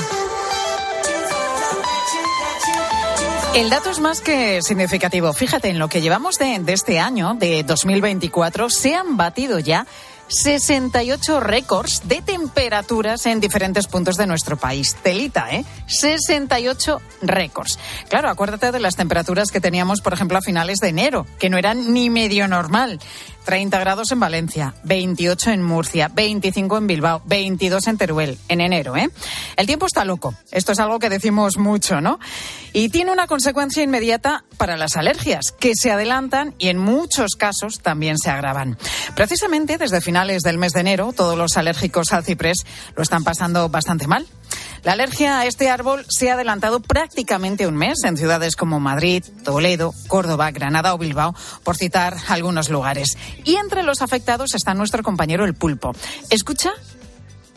El 3.53 3.69
dato 3.69 3.91
es 3.91 3.99
más 3.99 4.21
que 4.21 4.63
significativo. 4.63 5.31
Fíjate, 5.31 5.69
en 5.69 5.77
lo 5.77 5.89
que 5.89 6.01
llevamos 6.01 6.39
de, 6.39 6.57
de 6.57 6.73
este 6.73 6.99
año, 6.99 7.35
de 7.35 7.61
2024, 7.61 8.71
se 8.71 8.95
han 8.95 9.15
batido 9.15 9.59
ya 9.59 9.85
68 10.27 11.39
récords 11.39 12.01
de 12.07 12.21
temperaturas 12.21 13.25
en 13.25 13.39
diferentes 13.39 13.87
puntos 13.87 14.17
de 14.17 14.27
nuestro 14.27 14.57
país. 14.57 14.95
Telita, 15.01 15.51
¿eh? 15.51 15.65
68 15.87 17.01
récords. 17.21 17.79
Claro, 18.09 18.29
acuérdate 18.29 18.71
de 18.71 18.79
las 18.79 18.95
temperaturas 18.95 19.51
que 19.51 19.61
teníamos, 19.61 20.01
por 20.01 20.13
ejemplo, 20.13 20.37
a 20.37 20.41
finales 20.41 20.79
de 20.79 20.89
enero, 20.89 21.25
que 21.39 21.49
no 21.49 21.57
eran 21.57 21.93
ni 21.93 22.09
medio 22.09 22.47
normal. 22.47 22.99
30 23.43 23.79
grados 23.79 24.11
en 24.11 24.19
Valencia, 24.19 24.73
28 24.83 25.51
en 25.51 25.63
Murcia, 25.63 26.09
25 26.13 26.77
en 26.77 26.87
Bilbao, 26.87 27.21
22 27.25 27.87
en 27.87 27.97
Teruel, 27.97 28.37
en 28.47 28.61
enero, 28.61 28.95
¿eh? 28.95 29.09
El 29.57 29.67
tiempo 29.67 29.85
está 29.85 30.05
loco. 30.05 30.33
Esto 30.51 30.71
es 30.71 30.79
algo 30.79 30.99
que 30.99 31.09
decimos 31.09 31.57
mucho, 31.57 32.01
¿no? 32.01 32.19
Y 32.73 32.89
tiene 32.89 33.11
una 33.11 33.27
consecuencia 33.27 33.83
inmediata 33.83 34.43
para 34.57 34.77
las 34.77 34.95
alergias, 34.95 35.51
que 35.59 35.73
se 35.75 35.91
adelantan 35.91 36.55
y 36.57 36.69
en 36.69 36.77
muchos 36.77 37.35
casos 37.35 37.79
también 37.81 38.17
se 38.17 38.29
agravan. 38.29 38.77
Precisamente 39.15 39.77
desde 39.77 40.01
finales 40.01 40.41
del 40.41 40.57
mes 40.57 40.73
de 40.73 40.81
enero, 40.81 41.13
todos 41.13 41.37
los 41.37 41.57
alérgicos 41.57 42.13
al 42.13 42.23
ciprés 42.23 42.65
lo 42.95 43.03
están 43.03 43.23
pasando 43.23 43.69
bastante 43.69 44.07
mal. 44.07 44.25
La 44.83 44.91
alergia 44.91 45.39
a 45.39 45.45
este 45.45 45.69
árbol 45.69 46.05
se 46.09 46.29
ha 46.29 46.33
adelantado 46.33 46.81
prácticamente 46.81 47.67
un 47.67 47.77
mes 47.77 48.03
en 48.03 48.17
ciudades 48.17 48.57
como 48.57 48.81
Madrid, 48.81 49.23
Toledo, 49.45 49.93
Córdoba, 50.07 50.51
Granada 50.51 50.93
o 50.93 50.97
Bilbao, 50.97 51.33
por 51.63 51.77
citar 51.77 52.17
algunos 52.27 52.69
lugares. 52.69 53.17
Y 53.45 53.55
entre 53.55 53.83
los 53.83 54.01
afectados 54.01 54.53
está 54.55 54.73
nuestro 54.73 55.01
compañero 55.01 55.45
el 55.45 55.53
pulpo. 55.53 55.95
Escucha 56.29 56.73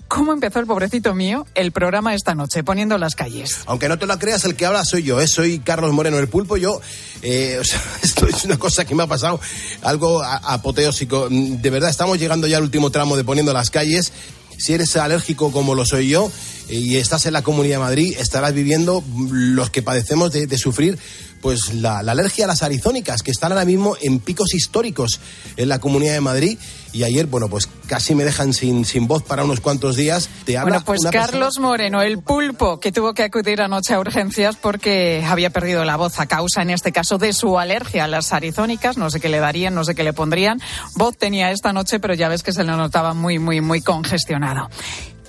cómo 0.07 0.33
empezó 0.33 0.61
el 0.61 0.67
pobrecito 0.67 1.15
mío 1.15 1.49
el 1.57 1.73
programa 1.73 2.15
esta 2.15 2.37
noche, 2.37 2.63
poniendo 2.63 2.97
las 2.97 3.17
calles. 3.17 3.59
Aunque 3.67 3.89
no 3.89 3.99
te 3.99 4.07
lo 4.07 4.17
creas, 4.21 4.45
el 4.45 4.55
que 4.55 4.65
habla 4.65 4.85
soy 4.85 5.03
yo, 5.03 5.21
¿eh? 5.21 5.27
soy 5.27 5.59
Carlos 5.59 5.93
Moreno 5.93 6.21
el 6.21 6.29
Pulpo. 6.29 6.57
Yo, 6.57 6.81
eh, 7.23 7.61
esto 8.03 8.29
es 8.29 8.45
una 8.45 8.57
cosa 8.57 8.85
que 8.85 8.95
me 8.95 9.03
ha 9.03 9.09
pasado, 9.09 9.41
algo 9.83 10.23
apoteósico. 10.23 11.27
De 11.29 11.71
verdad, 11.71 11.91
estamos 11.91 12.21
llegando 12.21 12.47
ya 12.47 12.59
al 12.59 12.63
último 12.63 12.91
tramo 12.91 13.17
de 13.17 13.25
poniendo 13.25 13.53
las 13.53 13.71
calles. 13.71 14.13
Si 14.59 14.73
eres 14.73 14.97
alérgico 14.97 15.51
como 15.51 15.75
lo 15.75 15.85
soy 15.85 16.09
yo 16.09 16.31
y 16.69 16.97
estás 16.97 17.27
en 17.27 17.33
la 17.33 17.43
Comunidad 17.43 17.77
de 17.77 17.85
Madrid, 17.85 18.17
estarás 18.19 18.53
viviendo 18.53 19.05
los 19.31 19.71
que 19.71 19.83
padecemos 19.83 20.33
de, 20.33 20.47
de 20.47 20.59
sufrir 20.59 20.99
pues 21.47 21.75
la, 21.75 21.99
alergia 21.99 22.45
a 22.45 22.49
las 22.49 22.65
arizónicas, 22.65 23.23
que 23.23 23.31
están 23.31 23.53
ahora 23.53 23.65
mismo 23.65 23.97
en 24.01 24.19
picos 24.19 24.53
históricos 24.55 25.21
en 25.57 25.69
la 25.69 25.79
Comunidad 25.79 26.15
de 26.15 26.21
Madrid. 26.21 26.59
Y 26.93 27.05
ayer, 27.05 27.27
bueno, 27.27 27.49
pues 27.49 27.69
casi 27.87 28.17
me 28.17 28.25
dejan 28.25 28.53
sin, 28.53 28.85
sin 28.85 29.07
voz 29.07 29.23
para 29.23 29.45
unos 29.45 29.61
cuantos 29.61 29.95
días. 29.95 30.29
Te 30.45 30.57
habla 30.57 30.79
bueno, 30.79 30.85
pues 30.85 31.03
Carlos 31.13 31.61
Moreno, 31.61 32.03
el 32.03 32.19
pulpo, 32.19 32.81
que 32.81 32.91
tuvo 32.91 33.15
que 33.15 33.23
acudir 33.23 33.61
anoche 33.61 33.95
a 33.95 34.01
urgencias 34.01 34.57
porque 34.57 35.25
había 35.25 35.51
perdido 35.51 35.85
la 35.85 35.97
voz 35.97 36.19
a 36.19 36.27
causa, 36.27 36.63
en 36.63 36.71
este 36.71 36.91
caso, 36.91 37.17
de 37.19 37.33
su 37.33 37.59
alergia 37.61 38.05
a 38.05 38.09
las 38.09 38.33
arizónicas. 38.33 38.97
No 38.97 39.11
sé 39.11 39.21
qué 39.21 39.29
le 39.29 39.39
darían, 39.39 39.73
no 39.73 39.85
sé 39.85 39.95
qué 39.95 40.03
le 40.03 40.15
pondrían. 40.15 40.61
Voz 40.95 41.17
tenía 41.19 41.51
esta 41.51 41.73
noche, 41.73 42.01
pero 42.01 42.15
ya 42.15 42.29
ves 42.29 42.43
que 42.43 42.53
se 42.53 42.65
le 42.65 42.73
notaba 42.73 43.13
muy, 43.13 43.39
muy, 43.39 43.61
muy 43.61 43.83
congestionado. 43.83 44.69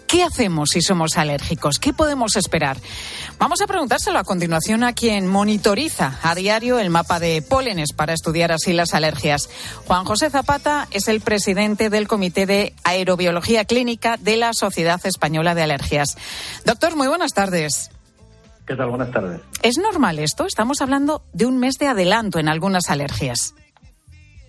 ¿Qué 0.08 0.24
hacemos 0.24 0.70
si 0.70 0.82
somos 0.82 1.18
alérgicos? 1.18 1.80
¿Qué 1.80 1.92
podemos 1.92 2.38
esperar? 2.38 2.78
Vamos 3.40 3.62
a 3.62 3.68
preguntárselo 3.68 4.18
a 4.18 4.24
continuación 4.24 4.86
a 4.86 4.94
quien 4.94 5.28
monitoriza 5.28 6.18
a 6.24 6.34
diario 6.34 6.80
el 6.80 6.90
mapa 6.90 7.20
de 7.20 7.42
pólenes 7.42 7.92
para 7.92 8.14
estudiar 8.14 8.54
así 8.54 8.72
las 8.72 8.94
alergias. 8.94 9.50
Juan 9.86 10.06
José 10.06 10.30
Zapata 10.30 10.88
es 10.92 11.10
el 11.10 11.20
presidente 11.20 11.90
del 11.90 12.08
Comité 12.08 12.46
de 12.46 12.74
Aerobiología 12.86 13.66
Clínica 13.66 14.16
de 14.16 14.38
la 14.38 14.54
Sociedad 14.54 15.06
Española 15.06 15.56
de 15.56 15.64
Alergias. 15.64 16.18
Doctor, 16.64 16.96
muy 16.96 17.10
buenas 17.10 17.34
tardes. 17.34 17.92
¿Qué 18.66 18.78
tal? 18.78 18.90
Buenas 18.90 19.12
tardes. 19.12 19.42
¿Es 19.62 19.78
normal 19.78 20.20
esto? 20.20 20.46
Estamos 20.46 20.82
hablando 20.82 21.22
de 21.34 21.46
un 21.46 21.60
mes 21.60 21.76
de 21.80 21.88
adelanto 21.88 22.40
en 22.40 22.48
algunas 22.48 22.90
alergias. 22.90 23.56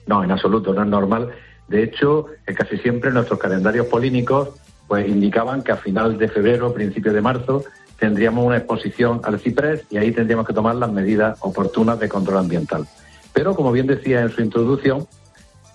No, 0.07 0.23
en 0.23 0.31
absoluto, 0.31 0.73
no 0.73 0.85
es 0.85 0.89
normal. 0.89 1.33
De 1.67 1.83
hecho, 1.83 2.27
casi 2.57 2.79
siempre 2.79 3.11
nuestros 3.11 3.41
calendarios 3.41 3.89
polínicos 3.89 4.51
pues 4.89 5.07
indicaban 5.07 5.63
que 5.63 5.73
a 5.73 5.77
final 5.77 6.19
de 6.19 6.29
febrero, 6.29 6.75
principio 6.75 7.13
de 7.13 7.21
marzo, 7.21 7.63
tendríamos 7.99 8.45
una 8.45 8.57
exposición 8.57 9.21
al 9.23 9.39
ciprés 9.39 9.85
y 9.91 9.99
ahí 9.99 10.13
tendríamos 10.13 10.47
que 10.47 10.55
tomar 10.55 10.75
las 10.77 10.91
medidas 10.91 11.39
oportunas 11.41 12.01
de 12.01 12.09
control 12.09 12.39
ambiental. 12.39 12.87
Pero, 13.33 13.55
como 13.55 13.71
bien 13.71 13.87
decía 13.87 14.23
en 14.23 14.31
su 14.31 14.41
introducción, 14.41 15.07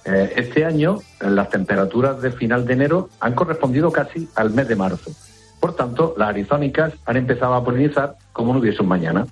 eh, 0.05 0.33
este 0.35 0.65
año 0.65 0.99
las 1.21 1.49
temperaturas 1.49 2.21
de 2.21 2.31
final 2.31 2.65
de 2.65 2.73
enero 2.73 3.09
han 3.19 3.35
correspondido 3.35 3.91
casi 3.91 4.27
al 4.35 4.49
mes 4.49 4.67
de 4.67 4.75
marzo. 4.75 5.11
Por 5.59 5.75
tanto, 5.75 6.13
las 6.17 6.29
arizónicas 6.29 6.93
han 7.05 7.17
empezado 7.17 7.53
a 7.53 7.63
polinizar 7.63 8.15
como 8.33 8.51
no 8.51 8.59
hubiese 8.59 8.81
un 8.81 8.89
mañana. 8.89 9.25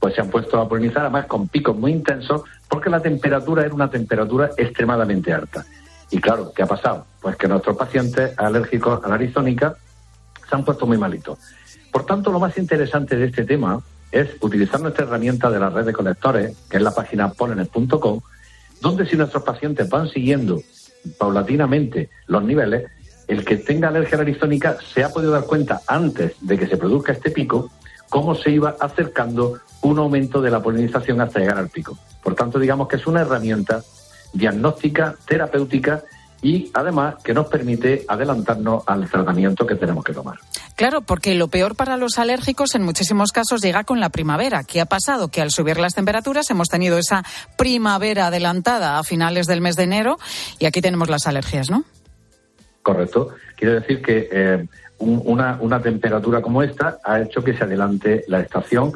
Pues 0.00 0.14
se 0.14 0.20
han 0.20 0.28
puesto 0.28 0.60
a 0.60 0.68
polinizar 0.68 1.02
además 1.02 1.26
con 1.26 1.48
picos 1.48 1.76
muy 1.76 1.92
intensos 1.92 2.42
porque 2.68 2.90
la 2.90 3.00
temperatura 3.00 3.64
era 3.64 3.74
una 3.74 3.90
temperatura 3.90 4.50
extremadamente 4.56 5.32
alta. 5.32 5.64
Y 6.10 6.20
claro, 6.20 6.52
¿qué 6.54 6.62
ha 6.62 6.66
pasado? 6.66 7.06
Pues 7.28 7.36
que 7.36 7.46
nuestros 7.46 7.76
pacientes 7.76 8.32
alérgicos 8.38 9.04
a 9.04 9.08
la 9.10 9.16
arizónica 9.16 9.76
se 10.48 10.56
han 10.56 10.64
puesto 10.64 10.86
muy 10.86 10.96
malitos. 10.96 11.38
Por 11.92 12.06
tanto, 12.06 12.32
lo 12.32 12.40
más 12.40 12.56
interesante 12.56 13.16
de 13.16 13.26
este 13.26 13.44
tema 13.44 13.82
es 14.10 14.30
utilizar 14.40 14.80
nuestra 14.80 15.04
herramienta 15.04 15.50
de 15.50 15.60
la 15.60 15.68
red 15.68 15.84
de 15.84 15.92
conectores, 15.92 16.56
que 16.70 16.78
es 16.78 16.82
la 16.82 16.94
página 16.94 17.30
polenes.com, 17.30 18.22
donde 18.80 19.04
si 19.04 19.18
nuestros 19.18 19.42
pacientes 19.42 19.90
van 19.90 20.08
siguiendo 20.08 20.62
paulatinamente 21.18 22.08
los 22.28 22.42
niveles, 22.44 22.90
el 23.26 23.44
que 23.44 23.58
tenga 23.58 23.88
alergia 23.88 24.14
a 24.14 24.20
la 24.20 24.22
arizónica 24.22 24.78
se 24.94 25.04
ha 25.04 25.10
podido 25.10 25.32
dar 25.32 25.44
cuenta 25.44 25.82
antes 25.86 26.32
de 26.40 26.58
que 26.58 26.66
se 26.66 26.78
produzca 26.78 27.12
este 27.12 27.30
pico, 27.30 27.70
cómo 28.08 28.36
se 28.36 28.52
iba 28.52 28.74
acercando 28.80 29.58
un 29.82 29.98
aumento 29.98 30.40
de 30.40 30.50
la 30.50 30.62
polinización 30.62 31.20
hasta 31.20 31.40
llegar 31.40 31.58
al 31.58 31.68
pico. 31.68 31.98
Por 32.22 32.34
tanto, 32.34 32.58
digamos 32.58 32.88
que 32.88 32.96
es 32.96 33.06
una 33.06 33.20
herramienta 33.20 33.82
diagnóstica, 34.32 35.14
terapéutica 35.26 36.04
y 36.42 36.70
además 36.74 37.16
que 37.22 37.34
nos 37.34 37.48
permite 37.48 38.04
adelantarnos 38.06 38.82
al 38.86 39.08
tratamiento 39.10 39.66
que 39.66 39.74
tenemos 39.74 40.04
que 40.04 40.12
tomar. 40.12 40.38
Claro, 40.76 41.02
porque 41.02 41.34
lo 41.34 41.48
peor 41.48 41.74
para 41.74 41.96
los 41.96 42.18
alérgicos 42.18 42.74
en 42.74 42.82
muchísimos 42.82 43.32
casos 43.32 43.60
llega 43.60 43.84
con 43.84 44.00
la 44.00 44.10
primavera. 44.10 44.62
¿Qué 44.62 44.80
ha 44.80 44.86
pasado? 44.86 45.28
Que 45.28 45.40
al 45.40 45.50
subir 45.50 45.78
las 45.78 45.94
temperaturas 45.94 46.48
hemos 46.50 46.68
tenido 46.68 46.98
esa 46.98 47.24
primavera 47.56 48.28
adelantada 48.28 48.98
a 48.98 49.04
finales 49.04 49.46
del 49.46 49.60
mes 49.60 49.76
de 49.76 49.84
enero 49.84 50.18
y 50.58 50.66
aquí 50.66 50.80
tenemos 50.80 51.08
las 51.08 51.26
alergias, 51.26 51.70
¿no? 51.70 51.84
Correcto. 52.82 53.30
Quiere 53.56 53.80
decir 53.80 54.00
que 54.00 54.28
eh, 54.30 54.66
una, 54.98 55.58
una 55.60 55.82
temperatura 55.82 56.40
como 56.40 56.62
esta 56.62 56.98
ha 57.04 57.20
hecho 57.20 57.42
que 57.42 57.54
se 57.54 57.64
adelante 57.64 58.24
la 58.28 58.40
estación 58.40 58.92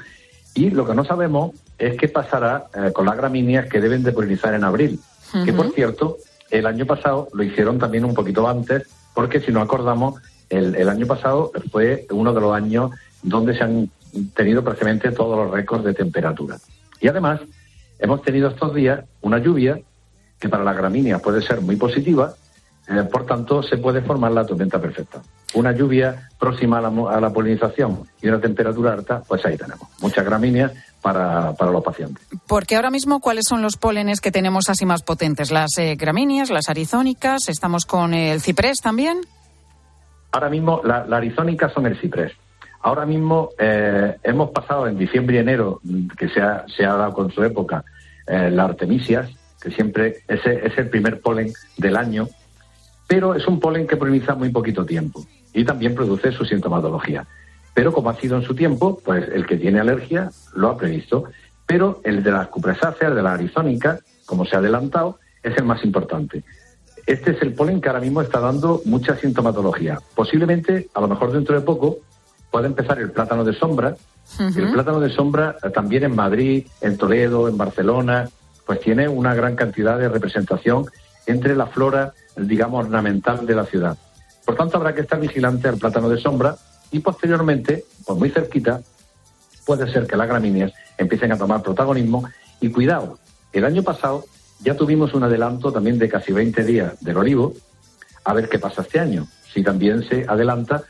y 0.55 0.71
lo 0.71 0.87
que 0.87 0.95
no 0.95 1.05
sabemos 1.05 1.53
es 1.79 1.97
qué 1.99 2.09
pasará 2.09 2.67
eh, 2.75 2.93
con 2.93 3.07
las 3.07 3.17
gramíneas 3.17 3.69
que 3.69 3.81
deben 3.81 4.05
de 4.05 4.13
polinizar 4.13 4.55
en 4.55 4.65
abril 4.65 5.01
que 5.45 5.53
por 5.53 5.73
cierto, 5.73 6.19
el 6.52 6.66
año 6.66 6.87
pasado 6.87 7.28
lo 7.32 7.42
hicieron 7.42 7.78
también 7.78 8.04
un 8.04 8.14
poquito 8.14 8.47
antes, 8.47 8.87
porque 9.14 9.40
si 9.40 9.50
no 9.50 9.61
acordamos, 9.61 10.21
el, 10.50 10.88
año 10.88 11.06
pasado 11.06 11.50
fue 11.71 12.06
uno 12.11 12.35
de 12.35 12.40
los 12.40 12.54
años 12.54 12.90
donde 13.23 13.56
se 13.56 13.64
han 13.64 13.90
tenido 14.35 14.62
prácticamente 14.62 15.11
todos 15.12 15.38
los 15.38 15.50
récords 15.50 15.82
de 15.82 15.94
temperatura. 15.94 16.59
Y 17.00 17.09
además, 17.09 17.40
hemos 17.99 18.23
tenido 18.23 18.50
estos 18.50 18.75
días 18.75 19.02
una 19.23 19.38
lluvia 19.38 19.80
que 20.38 20.50
para 20.50 20.62
la 20.62 20.75
gramínea 20.75 21.21
puede 21.21 21.40
ser 21.40 21.62
muy 21.62 21.76
positiva, 21.76 22.35
eh, 22.87 23.02
por 23.11 23.25
tanto, 23.25 23.62
se 23.62 23.78
puede 23.78 24.02
formar 24.02 24.32
la 24.32 24.44
tormenta 24.44 24.78
perfecta. 24.78 25.23
Una 25.54 25.73
lluvia 25.73 26.28
próxima 26.38 26.78
a 26.78 26.80
la, 26.82 26.88
a 27.11 27.21
la 27.21 27.32
polinización 27.32 28.02
y 28.21 28.28
una 28.28 28.40
temperatura 28.40 28.92
alta, 28.92 29.23
pues 29.26 29.47
ahí 29.47 29.56
tenemos. 29.56 29.88
Muchas 30.02 30.25
gramíneas 30.25 30.73
para, 31.02 31.52
los 31.59 31.85
pacientes. 31.85 32.26
Porque 32.47 32.76
ahora 32.76 32.90
mismo, 32.90 33.21
¿cuáles 33.21 33.44
son 33.49 33.61
los 33.61 33.76
pólenes 33.76 34.21
que 34.21 34.30
tenemos 34.30 34.68
así 34.68 34.87
más 34.87 35.02
potentes? 35.02 35.50
¿Las 35.50 35.76
eh, 35.78 35.97
gramíneas, 35.97 36.50
las 36.50 36.68
arizónicas? 36.68 37.49
¿Estamos 37.49 37.85
con 37.85 38.14
el 38.14 38.40
ciprés 38.40 38.78
también? 38.80 39.21
Ahora 40.30 40.49
mismo, 40.49 40.80
las 40.85 41.09
la 41.09 41.18
arizónicas 41.18 41.73
son 41.73 41.87
el 41.87 42.00
ciprés. 42.00 42.32
Ahora 42.80 43.04
mismo 43.04 43.50
eh, 43.59 44.16
hemos 44.23 44.50
pasado 44.50 44.87
en 44.87 44.99
diciembre 44.99 45.37
y 45.37 45.38
enero, 45.40 45.80
que 46.16 46.28
se 46.28 46.40
ha, 46.40 46.64
se 46.75 46.85
ha 46.85 46.94
dado 46.94 47.12
con 47.12 47.30
su 47.30 47.44
época, 47.44 47.85
eh, 48.26 48.50
la 48.50 48.64
artemisias, 48.64 49.30
que 49.61 49.71
siempre 49.71 50.23
ese 50.26 50.66
es 50.66 50.76
el 50.78 50.88
primer 50.88 51.21
polen 51.21 51.52
del 51.76 51.97
año, 51.97 52.28
pero 53.06 53.35
es 53.35 53.47
un 53.47 53.61
polen 53.61 53.87
que 53.87 53.97
poliniza 53.97 54.35
muy 54.35 54.50
poquito 54.50 54.85
tiempo 54.85 55.25
y 55.52 55.64
también 55.64 55.94
produce 55.94 56.32
su 56.32 56.44
sintomatología. 56.44 57.26
Pero 57.75 57.93
como 57.93 58.11
ha 58.11 58.17
sido 58.17 58.37
en 58.37 58.43
su 58.43 58.55
tiempo, 58.55 59.00
pues 59.05 59.29
el 59.33 59.47
que 59.47 59.57
tiene 59.57 59.81
alergia 59.81 60.31
lo 60.55 60.69
ha 60.69 60.76
previsto. 60.76 61.25
Pero 61.67 62.00
el 62.05 62.23
de 62.23 62.31
las 62.31 62.49
cupresáceas, 62.49 63.11
el 63.11 63.17
de 63.17 63.23
la 63.23 63.35
arizónica, 63.35 63.99
como 64.26 64.45
se 64.45 64.57
ha 64.57 64.59
adelantado, 64.59 65.19
es 65.43 65.57
el 65.57 65.64
más 65.64 65.85
importante. 65.85 66.45
Este 67.07 67.33
es 67.33 67.43
el 67.43 67.55
polen 67.55 67.81
que 67.81 67.88
ahora 67.88 68.00
mismo 68.00 68.23
está 68.23 68.41
dando 68.41 68.81
mucha 68.85 69.17
sintomatología. 69.17 69.99
Posiblemente, 70.14 70.88
a 70.95 71.00
lo 71.00 71.09
mejor 71.09 71.33
dentro 71.33 71.55
de 71.55 71.62
poco, 71.62 71.99
pueda 72.50 72.67
empezar 72.67 72.99
el 73.00 73.11
plátano 73.11 73.45
de 73.45 73.55
sombra. 73.55 73.97
El 74.38 74.73
plátano 74.73 75.00
de 75.00 75.11
sombra 75.11 75.57
eh, 75.62 75.71
también 75.71 76.05
en 76.05 76.14
Madrid, 76.14 76.67
en 76.81 76.97
Toledo, 76.97 77.49
en 77.49 77.57
Barcelona, 77.59 78.29
pues 78.64 78.81
tiene 78.81 79.09
una 79.09 79.35
gran 79.35 79.57
cantidad 79.57 79.99
de 79.99 80.09
representación 80.09 80.87
entre 81.26 81.57
la 81.57 81.67
flora, 81.67 82.12
digamos, 82.37 82.85
ornamental 82.85 83.47
de 83.47 83.55
la 83.55 83.64
ciudad. 83.64 83.97
Por 84.45 84.55
tanto, 84.55 84.76
habrá 84.76 84.95
que 84.95 85.02
estar 85.02 85.21
vigilante 85.21 85.69
al 85.69 85.79
plátano 85.79 86.09
de 86.09 86.19
sombra 86.19 86.57
y 86.93 87.01
posteriormente, 87.01 87.85
pues 88.07 88.19
muy 88.19 88.31
cerquita, 88.31 88.83
puede 89.65 89.91
ser 89.93 90.07
que 90.07 90.17
las 90.17 90.29
gramíneas 90.29 90.73
empiecen 90.99 91.33
a 91.33 91.39
tomar 91.39 91.63
protagonismo. 91.63 92.29
Y 92.61 92.71
cuidado, 92.71 93.19
el 93.53 93.65
año 93.65 93.83
pasado 93.83 94.25
ya 94.61 94.77
tuvimos 94.77 95.15
un 95.15 95.25
adelanto 95.25 95.73
también 95.73 95.99
de 95.99 96.09
casi 96.09 96.33
20 96.33 96.65
días 96.65 97.01
del 97.01 97.17
olivo, 97.17 97.55
a 98.25 98.35
ver 98.35 98.49
qué 98.49 98.59
pasa 98.59 98.83
este 98.83 99.01
año. 99.01 99.27
Si 99.53 99.63
también 99.63 100.07
se 100.09 100.25
adelanta, 100.29 100.83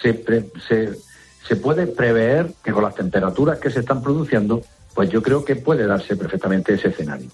se, 0.00 0.24
se, 0.68 0.92
se 1.46 1.56
puede 1.56 1.86
prever 1.86 2.52
que 2.64 2.72
con 2.72 2.84
las 2.84 2.94
temperaturas 2.94 3.58
que 3.58 3.70
se 3.70 3.80
están 3.80 4.02
produciendo, 4.02 4.62
pues 4.94 5.10
yo 5.10 5.22
creo 5.22 5.44
que 5.44 5.56
puede 5.56 5.86
darse 5.86 6.16
perfectamente 6.16 6.74
ese 6.74 6.88
escenario. 6.88 7.28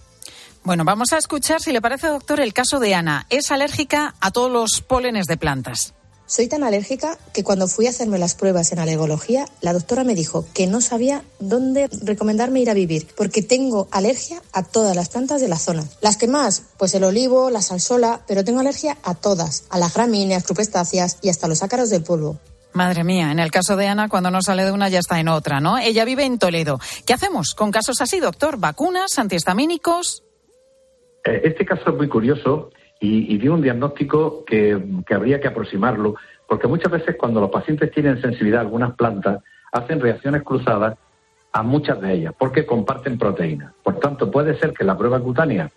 Bueno, 0.65 0.85
vamos 0.85 1.13
a 1.13 1.19
escuchar, 1.19 1.61
si 1.61 1.73
le 1.73 1.81
parece, 1.81 2.09
doctor, 2.09 2.41
el 2.41 2.53
caso 2.53 2.81
de 2.81 2.95
Ana. 2.95 3.27
Es 3.31 3.51
alérgica 3.51 4.15
a 4.21 4.31
todos 4.31 4.51
los 4.51 4.83
pólenes 4.83 5.27
de 5.27 5.37
plantas. 5.37 5.95
Soy 6.29 6.47
tan 6.47 6.63
alérgica 6.63 7.17
que 7.33 7.43
cuando 7.43 7.69
fui 7.69 7.87
a 7.87 7.91
hacerme 7.91 8.19
las 8.19 8.35
pruebas 8.35 8.71
en 8.71 8.79
alergología, 8.79 9.47
la 9.63 9.73
doctora 9.73 10.05
me 10.05 10.15
dijo 10.15 10.45
que 10.53 10.67
no 10.67 10.83
sabía 10.83 11.23
dónde 11.41 11.89
recomendarme 12.03 12.61
ir 12.61 12.69
a 12.69 12.75
vivir, 12.75 13.07
porque 13.17 13.41
tengo 13.43 13.89
alergia 13.91 14.43
a 14.53 14.63
todas 14.63 14.95
las 14.95 15.09
plantas 15.09 15.41
de 15.41 15.49
la 15.49 15.57
zona. 15.57 15.85
Las 16.03 16.19
que 16.19 16.29
más, 16.29 16.65
pues 16.77 16.93
el 16.95 17.05
olivo, 17.05 17.49
la 17.49 17.63
salsola, 17.63 18.21
pero 18.29 18.45
tengo 18.45 18.61
alergia 18.61 18.99
a 19.05 19.15
todas, 19.15 19.65
a 19.71 19.79
las 19.79 19.95
gramíneas, 19.95 20.45
crupestáceas 20.45 21.17
y 21.23 21.31
hasta 21.31 21.49
los 21.49 21.63
ácaros 21.63 21.89
del 21.89 22.03
polvo. 22.03 22.39
Madre 22.75 23.05
mía, 23.05 23.33
en 23.33 23.39
el 23.39 23.51
caso 23.51 23.77
de 23.77 23.87
Ana, 23.87 24.11
cuando 24.11 24.31
no 24.31 24.43
sale 24.43 24.67
de 24.67 24.73
una 24.73 24.91
ya 24.91 24.99
está 24.99 25.19
en 25.19 25.29
otra, 25.29 25.61
¿no? 25.63 25.79
Ella 25.79 26.05
vive 26.05 26.27
en 26.27 26.39
Toledo. 26.39 26.79
¿Qué 27.07 27.15
hacemos 27.15 27.55
con 27.55 27.71
casos 27.71 28.03
así, 28.03 28.21
doctor? 28.21 28.59
¿Vacunas, 28.59 29.19
antihistamínicos? 29.19 30.23
Eh, 31.25 31.41
Este 31.45 31.65
caso 31.65 31.89
es 31.89 31.97
muy 31.97 32.11
curioso 32.11 32.69
y, 33.01 33.39
dio 33.39 33.55
un 33.55 33.63
diagnóstico 33.63 34.45
que, 34.45 34.81
habría 35.11 35.41
que 35.41 35.49
aproximarlo, 35.49 36.17
porque 36.49 36.67
muchas 36.67 36.91
veces 36.91 37.17
cuando 37.17 37.41
los 37.41 37.51
pacientes 37.51 37.91
tienen 37.93 38.21
sensibilidad 38.21 38.61
a 38.61 38.63
algunas 38.63 38.95
plantas, 38.95 39.43
hacen 39.73 40.01
reacciones 40.01 40.43
cruzadas 40.43 40.97
a 41.53 41.63
muchas 41.63 42.01
de 42.01 42.13
ellas, 42.13 42.35
porque 42.37 42.67
comparten 42.67 43.19
proteínas. 43.19 43.73
Por 43.83 44.01
tanto, 44.01 44.31
puede 44.31 44.59
ser 44.59 44.73
que 44.73 44.85
la 44.85 44.97
prueba 44.97 45.21
cutánea 45.21 45.71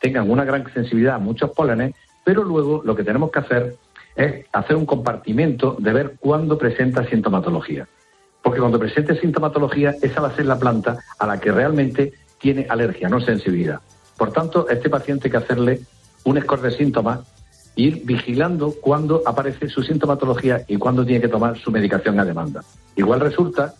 tengan 0.00 0.30
una 0.30 0.44
gran 0.44 0.70
sensibilidad 0.72 1.14
a 1.14 1.18
muchos 1.18 1.50
pólenes, 1.50 1.94
pero 2.24 2.42
luego 2.42 2.82
lo 2.84 2.96
que 2.96 3.04
tenemos 3.04 3.30
que 3.30 3.38
hacer 3.38 3.76
es 4.16 4.46
hacer 4.52 4.76
un 4.76 4.86
compartimiento 4.86 5.76
de 5.78 5.92
ver 5.92 6.16
cuándo 6.18 6.58
presenta 6.58 7.04
sintomatología. 7.08 7.86
Porque 8.42 8.60
cuando 8.60 8.78
presente 8.78 9.18
sintomatología, 9.18 9.94
esa 10.02 10.20
va 10.20 10.28
a 10.28 10.36
ser 10.36 10.46
la 10.46 10.58
planta 10.58 10.98
a 11.18 11.26
la 11.26 11.40
que 11.40 11.50
realmente 11.50 12.12
tiene 12.38 12.66
alergia, 12.68 13.08
no 13.08 13.20
sensibilidad. 13.20 13.80
Por 14.18 14.32
tanto, 14.32 14.66
a 14.68 14.72
este 14.72 14.90
paciente 14.90 15.28
hay 15.28 15.30
que 15.30 15.36
hacerle 15.38 15.80
un 16.24 16.40
score 16.40 16.62
de 16.62 16.70
síntomas, 16.72 17.20
ir 17.76 18.02
vigilando 18.04 18.74
cuándo 18.80 19.22
aparece 19.26 19.68
su 19.68 19.82
sintomatología 19.82 20.64
y 20.68 20.76
cuándo 20.76 21.04
tiene 21.04 21.20
que 21.20 21.28
tomar 21.28 21.58
su 21.58 21.70
medicación 21.70 22.18
a 22.20 22.24
demanda. 22.24 22.62
Igual 22.96 23.20
resulta 23.20 23.74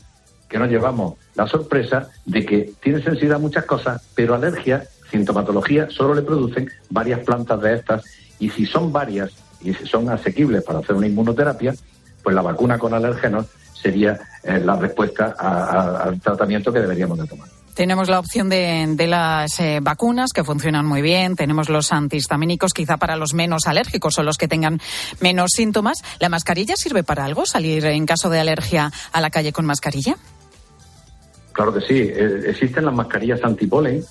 que 0.49 0.59
nos 0.59 0.69
llevamos 0.69 1.15
la 1.35 1.47
sorpresa 1.47 2.09
de 2.27 2.45
que 2.45 2.73
tiene 2.83 3.03
sensibilidad 3.03 3.37
a 3.37 3.41
muchas 3.41 3.65
cosas, 3.65 4.03
pero 4.15 4.35
alergia, 4.35 4.85
sintomatología, 5.11 5.89
solo 5.91 6.15
le 6.15 6.23
producen 6.23 6.69
varias 6.91 7.21
plantas 7.21 7.61
de 7.61 7.75
estas 7.75 8.05
y 8.39 8.51
si 8.51 8.67
son 8.67 8.93
varias 8.93 9.31
y 9.63 9.73
si 9.75 9.87
son 9.87 10.11
asequibles 10.11 10.63
para 10.65 10.81
hacer 10.81 10.95
una 10.97 11.07
inmunoterapia, 11.07 11.75
pues 12.23 12.35
la 12.37 12.43
vacuna 12.43 12.79
con 12.79 12.93
alérgenos 12.95 13.47
sería 13.81 14.19
eh, 14.43 14.59
la 14.61 14.77
respuesta 14.77 15.35
a- 15.39 16.03
al 16.05 16.21
tratamiento 16.21 16.73
que 16.73 16.81
deberíamos 16.81 17.19
de 17.19 17.27
tomar. 17.27 17.49
Tenemos 17.75 18.09
la 18.09 18.21
opción 18.21 18.49
de, 18.49 19.07
las 19.09 19.59
eh, 19.59 19.81
vacunas 19.83 20.33
que 20.33 20.45
funcionan 20.45 20.87
muy 20.87 21.03
bien, 21.03 21.35
tenemos 21.35 21.69
los 21.69 21.91
antihistamínicos 21.93 22.73
quizá 22.73 22.99
para 22.99 23.17
los 23.17 23.35
menos 23.35 23.67
alérgicos 23.67 24.17
o 24.17 24.23
los 24.23 24.39
que 24.39 24.47
tengan 24.47 24.81
menos 25.21 25.51
síntomas. 25.57 26.05
¿La 26.21 26.29
mascarilla 26.29 26.77
sirve 26.77 27.03
para 27.03 27.25
algo? 27.25 27.47
¿Salir 27.47 27.85
en 27.87 28.07
caso 28.07 28.31
de 28.31 28.39
alergia 28.39 28.93
a 29.13 29.21
la 29.21 29.31
calle 29.31 29.53
con 29.53 29.67
mascarilla? 29.67 30.15
Claro 31.53 31.75
que 31.75 31.81
sí, 31.81 31.99
eh, 31.99 32.43
existen 32.47 32.85
las 32.85 32.95
mascarillas 32.95 33.43
antipolen, 33.43 34.05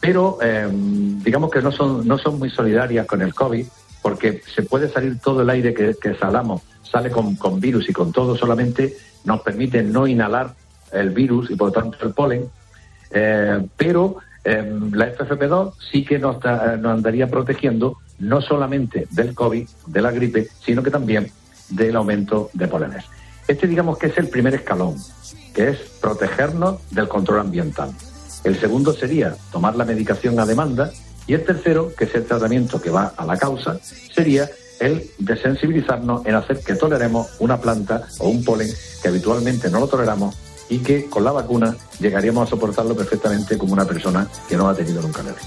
pero 0.00 0.38
eh, 0.42 0.68
digamos 0.68 1.52
que 1.52 1.62
no 1.62 1.70
son, 1.70 2.06
no 2.08 2.18
son 2.18 2.40
muy 2.40 2.50
solidarias 2.50 3.06
con 3.06 3.22
el 3.22 3.32
COVID, 3.32 3.66
porque 4.02 4.42
se 4.52 4.62
puede 4.62 4.88
salir 4.88 5.20
todo 5.20 5.42
el 5.42 5.50
aire 5.50 5.72
que, 5.72 5.94
que 6.00 6.10
exhalamos, 6.10 6.62
sale 6.82 7.12
con, 7.12 7.36
con 7.36 7.60
virus 7.60 7.88
y 7.88 7.92
con 7.92 8.10
todo, 8.10 8.36
solamente 8.36 8.96
nos 9.24 9.42
permite 9.42 9.84
no 9.84 10.08
inhalar 10.08 10.54
el 10.92 11.10
virus 11.10 11.50
y 11.50 11.54
por 11.54 11.68
lo 11.68 11.72
tanto 11.72 11.98
el 12.04 12.12
polen, 12.12 12.48
Eh, 13.10 13.66
pero 13.76 14.16
eh, 14.44 14.78
la 14.92 15.12
FFP2 15.14 15.72
sí 15.90 16.04
que 16.04 16.18
nos, 16.18 16.40
da- 16.40 16.76
nos 16.76 16.92
andaría 16.92 17.28
protegiendo 17.28 17.98
no 18.18 18.40
solamente 18.40 19.06
del 19.10 19.34
COVID, 19.34 19.68
de 19.86 20.02
la 20.02 20.10
gripe, 20.10 20.48
sino 20.64 20.82
que 20.82 20.90
también 20.90 21.30
del 21.68 21.96
aumento 21.96 22.50
de 22.52 22.68
polenes. 22.68 23.04
Este 23.48 23.66
digamos 23.66 23.98
que 23.98 24.06
es 24.08 24.18
el 24.18 24.28
primer 24.28 24.54
escalón, 24.54 24.96
que 25.54 25.70
es 25.70 25.78
protegernos 26.00 26.78
del 26.90 27.08
control 27.08 27.40
ambiental. 27.40 27.90
El 28.44 28.58
segundo 28.58 28.92
sería 28.92 29.36
tomar 29.52 29.76
la 29.76 29.84
medicación 29.84 30.38
a 30.40 30.46
demanda 30.46 30.90
y 31.26 31.34
el 31.34 31.44
tercero, 31.44 31.92
que 31.96 32.04
es 32.04 32.14
el 32.14 32.24
tratamiento 32.24 32.80
que 32.80 32.90
va 32.90 33.12
a 33.16 33.26
la 33.26 33.36
causa, 33.36 33.78
sería 34.14 34.48
el 34.78 35.10
desensibilizarnos 35.18 36.24
en 36.26 36.34
hacer 36.34 36.60
que 36.60 36.74
toleremos 36.74 37.28
una 37.40 37.60
planta 37.60 38.06
o 38.20 38.28
un 38.28 38.44
polen 38.44 38.68
que 39.02 39.08
habitualmente 39.08 39.70
no 39.70 39.80
lo 39.80 39.88
toleramos 39.88 40.36
y 40.68 40.78
que 40.78 41.06
con 41.08 41.24
la 41.24 41.32
vacuna 41.32 41.74
llegaríamos 42.00 42.46
a 42.46 42.50
soportarlo 42.50 42.96
perfectamente 42.96 43.56
como 43.58 43.72
una 43.72 43.84
persona 43.84 44.26
que 44.48 44.56
no 44.56 44.68
ha 44.68 44.74
tenido 44.74 45.00
nunca 45.02 45.20
alergia. 45.20 45.46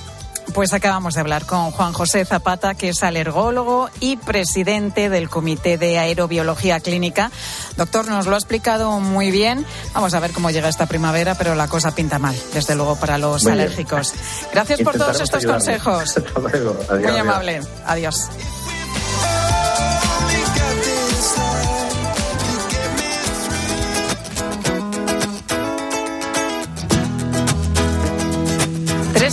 Pues 0.53 0.73
acabamos 0.73 1.13
de 1.13 1.19
hablar 1.21 1.45
con 1.45 1.69
Juan 1.69 1.93
José 1.93 2.25
Zapata, 2.25 2.73
que 2.73 2.89
es 2.89 3.03
alergólogo 3.03 3.87
y 3.99 4.17
presidente 4.17 5.07
del 5.07 5.29
Comité 5.29 5.77
de 5.77 5.99
Aerobiología 5.99 6.79
Clínica. 6.79 7.29
Doctor, 7.77 8.07
nos 8.07 8.25
lo 8.25 8.33
ha 8.33 8.39
explicado 8.39 8.99
muy 8.99 9.29
bien. 9.29 9.63
Vamos 9.93 10.15
a 10.15 10.19
ver 10.19 10.31
cómo 10.31 10.49
llega 10.49 10.67
esta 10.67 10.87
primavera, 10.87 11.35
pero 11.35 11.53
la 11.53 11.67
cosa 11.67 11.91
pinta 11.93 12.17
mal, 12.17 12.35
desde 12.51 12.73
luego, 12.73 12.95
para 12.95 13.19
los 13.19 13.43
Muy 13.43 13.51
bien. 13.51 13.61
alérgicos. 13.65 14.13
Gracias 14.51 14.81
por 14.81 14.97
todos 14.97 15.21
estos 15.21 15.43
ayudarles. 15.43 15.83
consejos. 15.83 16.17
Hasta 16.17 16.39
luego. 16.39 16.71
Adiós, 16.71 16.89
Muy 16.89 17.03
adiós. 17.05 17.19
amable. 17.21 17.61
Adiós. 17.85 18.29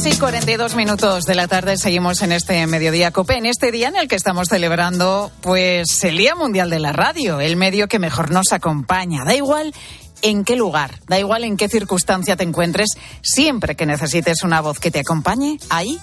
Y 0.06 0.18
42 0.18 0.76
minutos 0.76 1.24
de 1.24 1.34
la 1.34 1.48
tarde 1.48 1.76
seguimos 1.76 2.22
en 2.22 2.30
este 2.30 2.64
mediodía 2.68 3.10
COPE, 3.10 3.38
en 3.38 3.46
este 3.46 3.72
día 3.72 3.88
en 3.88 3.96
el 3.96 4.06
que 4.06 4.14
estamos 4.14 4.46
celebrando 4.48 5.32
pues 5.40 6.04
el 6.04 6.16
Día 6.16 6.36
Mundial 6.36 6.70
de 6.70 6.78
la 6.78 6.92
Radio, 6.92 7.40
el 7.40 7.56
medio 7.56 7.88
que 7.88 7.98
mejor 7.98 8.30
nos 8.30 8.52
acompaña. 8.52 9.24
Da 9.24 9.34
igual 9.34 9.74
en 10.22 10.44
qué 10.44 10.54
lugar, 10.54 11.00
da 11.08 11.18
igual 11.18 11.42
en 11.42 11.56
qué 11.56 11.68
circunstancia 11.68 12.36
te 12.36 12.44
encuentres, 12.44 12.90
siempre 13.20 13.74
que 13.74 13.84
necesites 13.84 14.44
una 14.44 14.60
voz 14.60 14.78
que 14.78 14.92
te 14.92 15.00
acompañe, 15.00 15.58
ahí 15.70 15.98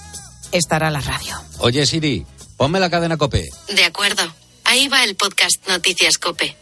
estará 0.51 0.89
la 0.89 0.99
radio. 0.99 1.37
Oye, 1.59 1.85
Siri, 1.85 2.25
ponme 2.57 2.81
la 2.81 2.89
cadena 2.89 3.15
Cope. 3.15 3.47
De 3.73 3.85
acuerdo. 3.85 4.23
Ahí 4.65 4.89
va 4.89 5.05
el 5.05 5.15
podcast 5.15 5.65
Noticias 5.69 6.17
Cope. 6.17 6.57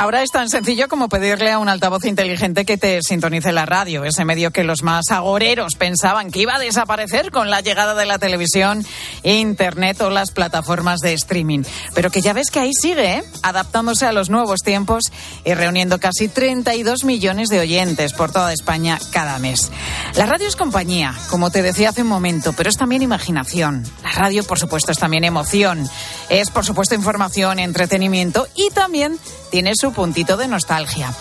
Ahora 0.00 0.22
es 0.22 0.30
tan 0.30 0.48
sencillo 0.48 0.88
como 0.88 1.10
pedirle 1.10 1.52
a 1.52 1.58
un 1.58 1.68
altavoz 1.68 2.06
inteligente 2.06 2.64
que 2.64 2.78
te 2.78 3.02
sintonice 3.02 3.52
la 3.52 3.66
radio, 3.66 4.06
ese 4.06 4.24
medio 4.24 4.50
que 4.50 4.64
los 4.64 4.82
más 4.82 5.10
agoreros 5.10 5.74
pensaban 5.74 6.30
que 6.30 6.40
iba 6.40 6.54
a 6.54 6.58
desaparecer 6.58 7.30
con 7.30 7.50
la 7.50 7.60
llegada 7.60 7.94
de 7.94 8.06
la 8.06 8.18
televisión, 8.18 8.82
internet 9.24 10.00
o 10.00 10.08
las 10.08 10.30
plataformas 10.30 11.00
de 11.00 11.12
streaming. 11.12 11.64
Pero 11.94 12.10
que 12.10 12.22
ya 12.22 12.32
ves 12.32 12.50
que 12.50 12.60
ahí 12.60 12.72
sigue, 12.72 13.16
¿eh? 13.16 13.24
adaptándose 13.42 14.06
a 14.06 14.12
los 14.12 14.30
nuevos 14.30 14.60
tiempos 14.62 15.12
y 15.44 15.52
reuniendo 15.52 16.00
casi 16.00 16.28
32 16.28 17.04
millones 17.04 17.50
de 17.50 17.60
oyentes 17.60 18.14
por 18.14 18.32
toda 18.32 18.54
España 18.54 18.98
cada 19.12 19.38
mes. 19.38 19.70
La 20.14 20.24
radio 20.24 20.48
es 20.48 20.56
compañía, 20.56 21.14
como 21.28 21.50
te 21.50 21.60
decía 21.60 21.90
hace 21.90 22.00
un 22.00 22.08
momento, 22.08 22.54
pero 22.54 22.70
es 22.70 22.78
también 22.78 23.02
imaginación. 23.02 23.84
La 24.02 24.12
radio, 24.12 24.44
por 24.44 24.58
supuesto, 24.58 24.92
es 24.92 24.98
también 24.98 25.24
emoción. 25.24 25.86
Es, 26.30 26.48
por 26.48 26.64
supuesto, 26.64 26.94
información, 26.94 27.58
entretenimiento 27.58 28.48
y 28.54 28.70
también 28.70 29.18
tiene 29.50 29.74
su 29.74 29.92
puntito 29.92 30.36
de 30.36 30.48
nostalgia. 30.48 31.12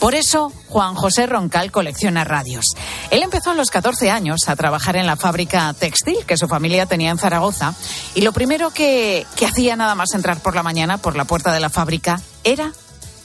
Por 0.00 0.14
eso, 0.14 0.52
Juan 0.68 0.94
José 0.94 1.26
Roncal 1.26 1.72
colecciona 1.72 2.24
radios. 2.24 2.66
Él 3.10 3.22
empezó 3.22 3.50
a 3.50 3.54
los 3.54 3.70
14 3.70 4.10
años 4.10 4.48
a 4.48 4.56
trabajar 4.56 4.96
en 4.96 5.06
la 5.06 5.16
fábrica 5.16 5.74
textil 5.74 6.24
que 6.26 6.36
su 6.36 6.46
familia 6.46 6.86
tenía 6.86 7.10
en 7.10 7.18
Zaragoza 7.18 7.74
y 8.14 8.20
lo 8.20 8.32
primero 8.32 8.70
que, 8.70 9.26
que 9.36 9.46
hacía 9.46 9.76
nada 9.76 9.94
más 9.94 10.14
entrar 10.14 10.40
por 10.40 10.54
la 10.54 10.62
mañana 10.62 10.98
por 10.98 11.16
la 11.16 11.24
puerta 11.24 11.52
de 11.52 11.60
la 11.60 11.70
fábrica 11.70 12.20
era 12.44 12.72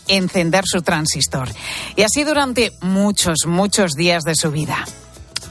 encender 0.07 0.65
su 0.65 0.81
transistor. 0.81 1.49
Y 1.95 2.03
así 2.03 2.23
durante 2.23 2.71
muchos, 2.81 3.45
muchos 3.45 3.93
días 3.93 4.23
de 4.23 4.35
su 4.35 4.51
vida. 4.51 4.85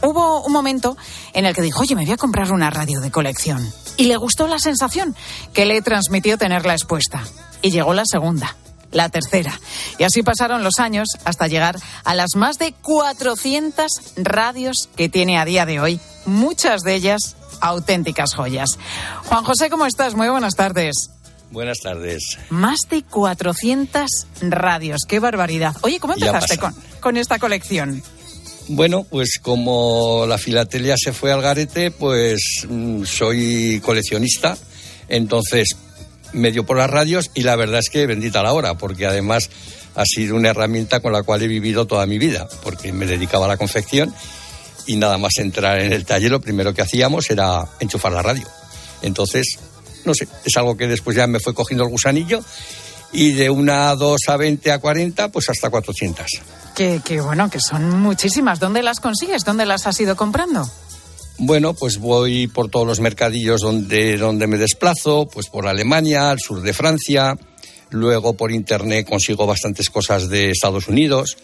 Hubo 0.03 0.43
un 0.43 0.53
momento 0.53 0.97
en 1.33 1.47
el 1.47 1.55
que 1.55 1.63
dijo, 1.63 1.81
oye, 1.81 1.95
me 1.95 2.05
voy 2.05 2.13
a 2.13 2.17
comprar 2.17 2.53
una 2.53 2.71
radio 2.71 3.01
de 3.01 3.11
colección. 3.11 3.73
Y 3.97 4.07
le 4.07 4.17
gustó 4.17 4.49
la 4.49 4.59
sensación 4.59 5.15
que 5.53 5.65
le 5.65 5.81
transmitió 5.81 6.37
tenerla 6.39 6.73
expuesta. 6.73 7.23
Y 7.61 7.71
llegó 7.71 7.95
la 7.95 8.05
segunda, 8.05 8.57
la 8.93 9.09
tercera. 9.09 9.59
Y 9.99 10.05
así 10.05 10.23
pasaron 10.23 10.63
los 10.63 10.79
años 10.79 11.09
hasta 11.25 11.49
llegar 11.49 11.77
a 12.05 12.15
las 12.15 12.37
más 12.37 12.59
de 12.59 12.73
400 12.73 13.91
radios 14.17 14.89
que 14.97 15.09
tiene 15.09 15.39
a 15.39 15.45
día 15.45 15.67
de 15.67 15.81
hoy, 15.81 16.01
muchas 16.27 16.83
de 16.83 16.95
ellas 16.95 17.37
auténticas 17.61 18.35
joyas. 18.35 18.79
Juan 19.25 19.45
José, 19.45 19.71
¿cómo 19.71 19.87
estás? 19.87 20.15
Muy 20.15 20.29
buenas 20.29 20.55
tardes. 20.55 21.11
Buenas 21.51 21.81
tardes. 21.81 22.39
Más 22.49 22.81
de 22.89 23.03
400 23.03 24.09
radios, 24.41 25.03
qué 25.07 25.19
barbaridad. 25.19 25.77
Oye, 25.83 26.01
¿cómo 26.01 26.15
empezaste 26.15 26.57
con, 26.57 26.75
con 27.01 27.17
esta 27.19 27.39
colección? 27.39 28.03
Bueno, 28.69 29.05
pues 29.05 29.39
como 29.41 30.25
la 30.27 30.39
filatelia 30.39 30.95
se 30.97 31.13
fue 31.13 31.31
al 31.31 31.43
garete, 31.43 31.91
pues 31.91 32.41
mm, 32.69 33.05
soy 33.05 33.83
coleccionista, 33.85 34.57
entonces 35.09 35.77
medio 36.33 36.65
por 36.65 36.77
las 36.77 36.91
radios 36.91 37.31
y 37.35 37.43
la 37.43 37.57
verdad 37.57 37.81
es 37.81 37.91
que 37.91 38.07
bendita 38.07 38.43
la 38.43 38.53
hora, 38.53 38.77
porque 38.79 39.07
además 39.07 39.51
ha 39.95 40.05
sido 40.05 40.37
una 40.37 40.51
herramienta 40.51 41.01
con 41.01 41.13
la 41.13 41.23
cual 41.23 41.43
he 41.43 41.49
vivido 41.49 41.87
toda 41.87 42.07
mi 42.07 42.19
vida, 42.19 42.49
porque 42.63 42.93
me 42.93 43.07
dedicaba 43.07 43.47
a 43.47 43.49
la 43.49 43.57
confección 43.57 44.15
y 44.87 44.97
nada 44.97 45.19
más 45.19 45.33
entrar 45.39 45.81
en 45.81 45.93
el 45.93 46.05
taller 46.05 46.31
lo 46.31 46.41
primero 46.41 46.75
que 46.75 46.83
hacíamos 46.83 47.31
era 47.31 47.65
enchufar 47.81 48.13
la 48.13 48.23
radio. 48.23 48.47
Entonces, 49.03 49.59
no 50.05 50.15
sé, 50.15 50.29
es 50.45 50.57
algo 50.57 50.77
que 50.77 50.87
después 50.87 51.17
ya 51.17 51.27
me 51.27 51.41
fue 51.41 51.55
cogiendo 51.55 51.85
el 51.85 51.91
gusanillo 51.91 52.43
y 53.13 53.33
de 53.33 53.51
una 53.51 53.91
a 53.91 53.97
dos 53.97 54.21
a 54.29 54.37
20 54.37 54.73
a 54.73 54.79
40, 54.79 55.29
pues 55.29 55.49
hasta 55.51 55.71
400. 55.71 56.27
Que, 56.75 57.01
que 57.05 57.21
bueno, 57.21 57.51
que 57.51 57.61
son 57.61 58.01
muchísimas. 58.01 58.59
¿Dónde 58.59 58.83
las 58.83 59.01
consigues? 59.01 59.45
¿Dónde 59.45 59.67
las 59.67 59.87
has 59.87 60.01
ido 60.01 60.17
comprando? 60.17 60.69
Bueno, 61.45 61.75
pues 61.75 61.99
voy 61.99 62.47
por 62.47 62.71
todos 62.71 62.87
los 62.87 63.01
mercadillos 63.01 63.61
donde, 63.61 64.17
donde 64.17 64.47
me 64.47 64.59
desplazo, 64.59 65.27
pues 65.27 65.49
por 65.49 65.67
Alemania, 65.67 66.31
al 66.31 66.39
sur 66.39 66.63
de 66.63 66.73
Francia, 66.73 67.37
Luego 67.93 68.33
por 68.33 68.51
internet 68.53 69.07
consigo 69.07 69.47
bastantes 69.47 69.91
cosas 69.91 70.29
de 70.31 70.51
Estados 70.51 70.89
Unidos. 70.89 71.37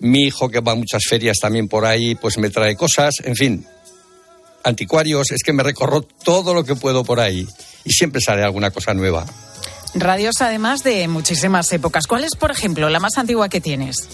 Mi 0.00 0.24
hijo, 0.24 0.48
que 0.48 0.60
va 0.60 0.72
a 0.72 0.74
muchas 0.74 1.04
ferias 1.08 1.38
también 1.40 1.68
por 1.68 1.86
ahí, 1.86 2.16
pues 2.16 2.38
me 2.38 2.50
trae 2.50 2.76
cosas. 2.76 3.14
En 3.22 3.36
fin, 3.36 3.64
anticuarios, 4.64 5.30
es 5.30 5.42
que 5.44 5.52
me 5.52 5.62
recorro 5.62 6.02
todo 6.02 6.52
lo 6.52 6.64
que 6.64 6.74
puedo 6.74 7.04
por 7.04 7.20
ahí. 7.20 7.46
Y 7.84 7.92
siempre 7.92 8.20
sale 8.20 8.42
alguna 8.42 8.72
cosa 8.72 8.94
nueva. 8.94 9.24
Radios 9.94 10.40
además 10.40 10.82
de 10.82 11.06
muchísimas 11.06 11.72
épocas. 11.72 12.08
¿Cuál 12.08 12.24
es, 12.24 12.34
por 12.34 12.50
ejemplo, 12.50 12.88
la 12.90 12.98
más 12.98 13.16
antigua 13.16 13.48
que 13.48 13.60
tienes? 13.60 14.08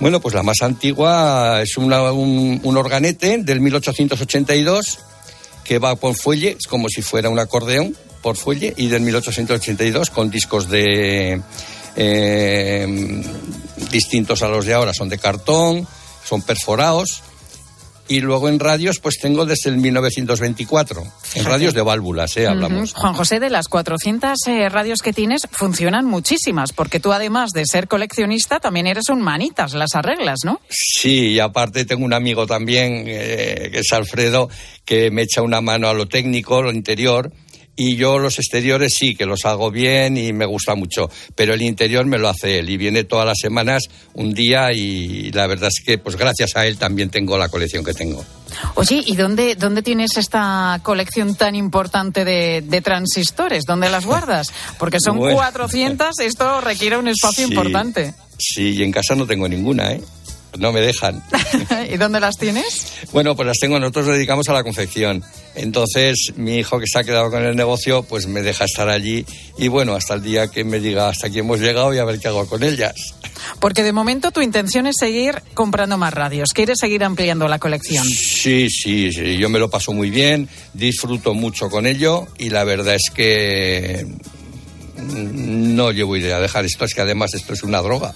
Bueno, 0.00 0.20
pues 0.20 0.34
la 0.34 0.42
más 0.42 0.60
antigua 0.62 1.62
es 1.62 1.76
una- 1.76 2.12
un, 2.12 2.60
un 2.62 2.76
organete 2.76 3.38
del 3.38 3.60
1882 3.60 4.98
que 5.64 5.78
va 5.78 5.96
por 5.96 6.14
fuelle, 6.14 6.56
es 6.58 6.66
como 6.66 6.88
si 6.88 7.00
fuera 7.00 7.30
un 7.30 7.38
acordeón 7.38 7.96
por 8.20 8.36
fuelle, 8.36 8.74
y 8.76 8.88
del 8.88 9.02
1882 9.02 10.10
con 10.10 10.30
discos 10.30 10.68
de 10.68 11.40
eh, 11.96 13.22
distintos 13.90 14.42
a 14.42 14.48
los 14.48 14.66
de 14.66 14.74
ahora, 14.74 14.92
son 14.92 15.08
de 15.08 15.18
cartón, 15.18 15.86
son 16.24 16.42
perforados. 16.42 17.22
Y 18.06 18.20
luego 18.20 18.48
en 18.48 18.58
radios, 18.60 19.00
pues 19.00 19.18
tengo 19.18 19.46
desde 19.46 19.70
el 19.70 19.78
1924. 19.78 21.02
En 21.36 21.44
radios 21.44 21.72
de 21.72 21.82
válvulas, 21.82 22.36
¿eh? 22.36 22.46
Hablamos. 22.46 22.92
Ujú. 22.92 23.00
Juan 23.00 23.14
José, 23.14 23.40
de 23.40 23.48
las 23.48 23.68
400 23.68 24.38
eh, 24.46 24.68
radios 24.68 25.00
que 25.00 25.12
tienes, 25.12 25.48
funcionan 25.50 26.04
muchísimas, 26.04 26.72
porque 26.72 27.00
tú 27.00 27.12
además 27.12 27.50
de 27.52 27.64
ser 27.64 27.88
coleccionista, 27.88 28.60
también 28.60 28.86
eres 28.86 29.08
un 29.08 29.22
manitas, 29.22 29.72
las 29.72 29.94
arreglas, 29.94 30.40
¿no? 30.44 30.60
Sí, 30.68 31.28
y 31.28 31.40
aparte 31.40 31.84
tengo 31.86 32.04
un 32.04 32.12
amigo 32.12 32.46
también, 32.46 33.04
eh, 33.06 33.70
que 33.72 33.78
es 33.78 33.92
Alfredo, 33.92 34.50
que 34.84 35.10
me 35.10 35.22
echa 35.22 35.40
una 35.40 35.62
mano 35.62 35.88
a 35.88 35.94
lo 35.94 36.06
técnico, 36.06 36.62
lo 36.62 36.72
interior, 36.72 37.32
y 37.76 37.96
yo 37.96 38.18
los 38.18 38.38
exteriores 38.38 38.94
sí, 38.96 39.14
que 39.16 39.26
los 39.26 39.44
hago 39.44 39.70
bien 39.70 40.16
y 40.16 40.32
me 40.32 40.46
gusta 40.46 40.74
mucho, 40.74 41.10
pero 41.34 41.54
el 41.54 41.62
interior 41.62 42.06
me 42.06 42.18
lo 42.18 42.28
hace 42.28 42.58
él 42.60 42.70
y 42.70 42.76
viene 42.76 43.04
todas 43.04 43.26
las 43.26 43.38
semanas 43.40 43.84
un 44.14 44.32
día 44.32 44.72
y 44.72 45.30
la 45.32 45.46
verdad 45.46 45.70
es 45.72 45.82
que 45.84 45.98
pues 45.98 46.16
gracias 46.16 46.56
a 46.56 46.66
él 46.66 46.78
también 46.78 47.10
tengo 47.10 47.36
la 47.36 47.48
colección 47.48 47.84
que 47.84 47.92
tengo. 47.94 48.24
Oye, 48.76 49.02
¿y 49.04 49.16
dónde, 49.16 49.56
dónde 49.56 49.82
tienes 49.82 50.16
esta 50.16 50.78
colección 50.84 51.34
tan 51.34 51.56
importante 51.56 52.24
de, 52.24 52.62
de 52.64 52.80
transistores? 52.80 53.64
¿Dónde 53.66 53.88
las 53.90 54.06
guardas? 54.06 54.52
Porque 54.78 54.98
son 55.00 55.16
Bueno. 55.24 55.36
400, 55.36 56.20
esto 56.20 56.60
requiere 56.60 56.96
un 56.96 57.08
espacio 57.08 57.46
Sí. 57.46 57.52
importante. 57.52 58.14
Sí, 58.38 58.70
y 58.76 58.82
en 58.82 58.92
casa 58.92 59.14
no 59.14 59.26
tengo 59.26 59.48
ninguna, 59.48 59.92
¿eh? 59.92 60.00
No 60.58 60.72
me 60.72 60.80
dejan. 60.80 61.22
¿Y 61.90 61.96
dónde 61.96 62.20
las 62.20 62.36
tienes? 62.36 62.92
Bueno, 63.12 63.34
pues 63.34 63.46
las 63.46 63.58
tengo, 63.58 63.78
nosotros 63.78 64.06
nos 64.06 64.16
dedicamos 64.16 64.48
a 64.48 64.52
la 64.52 64.62
confección. 64.62 65.22
Entonces, 65.54 66.32
mi 66.36 66.56
hijo 66.56 66.78
que 66.78 66.86
se 66.86 66.98
ha 66.98 67.04
quedado 67.04 67.30
con 67.30 67.44
el 67.44 67.56
negocio, 67.56 68.02
pues 68.02 68.26
me 68.26 68.42
deja 68.42 68.64
estar 68.64 68.88
allí 68.88 69.24
y 69.58 69.68
bueno, 69.68 69.94
hasta 69.94 70.14
el 70.14 70.22
día 70.22 70.48
que 70.48 70.64
me 70.64 70.80
diga 70.80 71.08
hasta 71.08 71.28
aquí 71.28 71.40
hemos 71.40 71.60
llegado 71.60 71.94
y 71.94 71.98
a 71.98 72.04
ver 72.04 72.18
qué 72.18 72.28
hago 72.28 72.46
con 72.46 72.62
ellas. 72.62 72.94
Porque 73.60 73.82
de 73.82 73.92
momento 73.92 74.30
tu 74.30 74.40
intención 74.40 74.86
es 74.86 74.96
seguir 74.98 75.42
comprando 75.54 75.98
más 75.98 76.14
radios, 76.14 76.50
quieres 76.52 76.78
seguir 76.80 77.04
ampliando 77.04 77.48
la 77.48 77.58
colección. 77.58 78.06
Sí, 78.06 78.68
sí, 78.70 79.12
sí, 79.12 79.36
yo 79.36 79.48
me 79.48 79.58
lo 79.58 79.70
paso 79.70 79.92
muy 79.92 80.10
bien, 80.10 80.48
disfruto 80.72 81.34
mucho 81.34 81.68
con 81.68 81.86
ello 81.86 82.26
y 82.38 82.50
la 82.50 82.64
verdad 82.64 82.94
es 82.94 83.10
que 83.14 84.06
no 84.96 85.90
llevo 85.92 86.16
idea 86.16 86.36
de 86.36 86.42
dejar 86.42 86.64
esto, 86.64 86.84
es 86.84 86.94
que 86.94 87.00
además 87.00 87.34
esto 87.34 87.52
es 87.52 87.62
una 87.62 87.80
droga. 87.80 88.14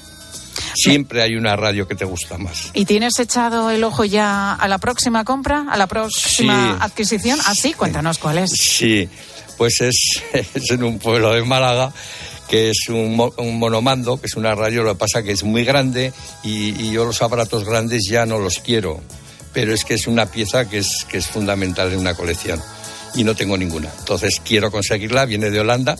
Siempre 0.74 1.22
hay 1.22 1.34
una 1.36 1.56
radio 1.56 1.86
que 1.88 1.94
te 1.94 2.04
gusta 2.04 2.38
más. 2.38 2.70
¿Y 2.74 2.84
tienes 2.84 3.18
echado 3.18 3.70
el 3.70 3.82
ojo 3.84 4.04
ya 4.04 4.52
a 4.54 4.68
la 4.68 4.78
próxima 4.78 5.24
compra, 5.24 5.66
a 5.70 5.76
la 5.76 5.86
próxima 5.86 6.72
Sí. 6.72 6.76
adquisición? 6.80 7.38
Ah, 7.46 7.54
sí, 7.54 7.72
cuéntanos 7.72 8.18
cuál 8.18 8.38
es. 8.38 8.50
Sí, 8.50 9.08
pues 9.56 9.80
es, 9.80 9.96
es 10.32 10.70
en 10.70 10.84
un 10.84 10.98
pueblo 10.98 11.32
de 11.32 11.42
Málaga 11.44 11.92
que 12.48 12.70
es 12.70 12.88
un, 12.88 13.14
mo- 13.14 13.34
un 13.36 13.58
monomando, 13.58 14.18
que 14.18 14.26
es 14.26 14.34
una 14.36 14.54
radio, 14.54 14.82
lo 14.82 14.94
que 14.94 14.98
pasa 15.00 15.22
que 15.22 15.32
es 15.32 15.42
muy 15.42 15.64
grande 15.64 16.14
y, 16.42 16.70
y 16.82 16.92
yo 16.92 17.04
los 17.04 17.20
aparatos 17.20 17.64
grandes 17.64 18.06
ya 18.08 18.24
no 18.24 18.38
los 18.38 18.60
quiero, 18.60 19.02
pero 19.52 19.74
es 19.74 19.84
que 19.84 19.92
es 19.92 20.06
una 20.06 20.24
pieza 20.26 20.66
que 20.66 20.78
es, 20.78 21.04
que 21.10 21.18
es 21.18 21.26
fundamental 21.26 21.92
en 21.92 21.98
una 21.98 22.14
colección 22.14 22.58
y 23.14 23.22
no 23.24 23.34
tengo 23.34 23.58
ninguna. 23.58 23.90
Entonces 23.98 24.40
quiero 24.42 24.70
conseguirla, 24.70 25.26
viene 25.26 25.50
de 25.50 25.60
Holanda 25.60 25.96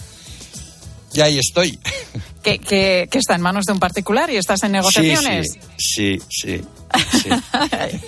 y 1.12 1.20
ahí 1.20 1.38
estoy. 1.38 1.78
Que, 2.52 2.58
que- 2.58 3.08
que 3.10 3.18
está 3.18 3.34
en 3.34 3.40
manos 3.42 3.64
de 3.66 3.72
un 3.72 3.78
particular 3.80 4.30
y 4.30 4.36
estás 4.36 4.62
en 4.62 4.72
negociaciones. 4.72 5.58
Sí, 5.76 6.18
sí, 6.28 6.60
sí. 7.22 7.30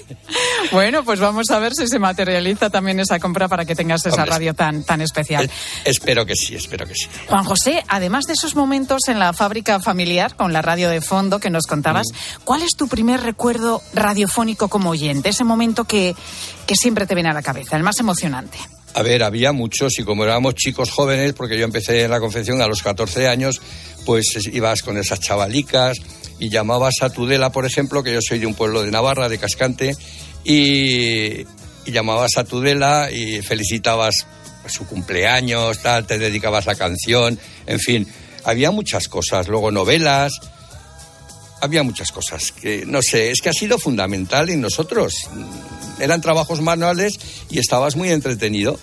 Bueno, 0.73 1.05
pues 1.05 1.19
vamos 1.19 1.51
a 1.51 1.59
ver 1.59 1.75
si 1.75 1.89
se 1.89 1.99
materializa 1.99 2.71
también 2.71 3.01
esa 3.01 3.19
compra 3.19 3.49
para 3.49 3.65
que 3.65 3.75
tengas 3.75 4.07
esa 4.07 4.17
Hombre, 4.17 4.31
radio 4.31 4.55
tan, 4.55 4.85
tan 4.85 5.01
especial. 5.01 5.51
Espero 5.85 6.25
que 6.25 6.37
sí, 6.37 6.55
espero 6.55 6.87
que 6.87 6.95
sí. 6.95 7.09
Juan 7.29 7.45
José, 7.45 7.85
además 7.89 8.27
de 8.27 8.35
esos 8.35 8.55
momentos 8.55 9.09
en 9.09 9.19
la 9.19 9.33
fábrica 9.33 9.81
familiar 9.81 10.37
con 10.37 10.53
la 10.53 10.63
radio 10.63 10.89
de 10.89 11.01
fondo 11.01 11.41
que 11.41 11.51
nos 11.51 11.67
contabas, 11.67 12.07
Mm. 12.13 12.43
¿cuál 12.45 12.63
es 12.63 12.77
tu 12.77 12.87
primer 12.89 13.21
recuerdo 13.23 13.83
radiofónico 13.93 14.69
como 14.69 14.91
oyente? 14.91 15.31
Ese 15.31 15.43
momento 15.45 15.85
que, 15.85 16.15
que 16.67 16.77
siempre 16.77 17.07
te 17.07 17.15
viene 17.15 17.31
a 17.31 17.35
la 17.35 17.43
cabeza, 17.43 17.77
el 17.77 17.83
más 17.83 17.99
emocionante. 17.99 18.59
A 18.95 19.03
ver, 19.03 19.23
había 19.23 19.53
muchos 19.53 19.99
y 19.99 20.03
como 20.05 20.25
éramos 20.25 20.55
chicos 20.57 20.91
jóvenes, 20.91 21.33
porque 21.33 21.57
yo 21.57 21.65
empecé 21.65 22.03
en 22.05 22.11
la 22.11 22.19
confección 22.21 22.61
a 22.61 22.67
los 22.67 22.83
14 22.83 23.29
años, 23.29 23.61
pues 24.05 24.35
es- 24.37 24.47
ibas 24.49 24.83
con 24.83 24.99
esas 24.99 25.21
chavalicas 25.21 25.97
y 26.41 26.49
llamabas 26.49 26.95
a 27.03 27.11
Tudela, 27.11 27.53
por 27.53 27.67
ejemplo, 27.67 28.03
que 28.03 28.13
yo 28.13 28.21
soy 28.21 28.39
de 28.41 28.47
un 28.47 28.55
pueblo 28.55 28.83
de 28.83 28.91
Navarra, 28.91 29.29
de 29.29 29.39
Cascante, 29.39 29.97
y, 30.45 31.41
y 31.85 31.93
llamabas 31.93 32.37
a 32.37 32.45
Tudela 32.45 33.11
y 33.13 33.43
felicitabas 33.43 34.27
su 34.69 34.87
cumpleaños, 34.87 35.79
tal, 35.79 36.07
te 36.07 36.19
dedicabas 36.19 36.67
la 36.67 36.75
canción, 36.75 37.39
en 37.67 37.79
fin, 37.79 38.07
había 38.45 38.71
muchas 38.71 39.09
cosas, 39.09 39.49
luego 39.49 39.71
novelas, 39.71 40.33
había 41.61 41.83
muchas 41.83 42.11
cosas 42.11 42.53
que 42.53 42.85
no 42.87 43.03
sé, 43.03 43.31
es 43.31 43.41
que 43.41 43.51
ha 43.51 43.53
sido 43.53 43.79
fundamental 43.79 44.49
en 44.51 44.61
nosotros. 44.63 45.15
Eran 46.01 46.21
trabajos 46.21 46.61
manuales 46.61 47.19
y 47.51 47.59
estabas 47.59 47.97
muy 47.97 48.11
entretenido. 48.11 48.79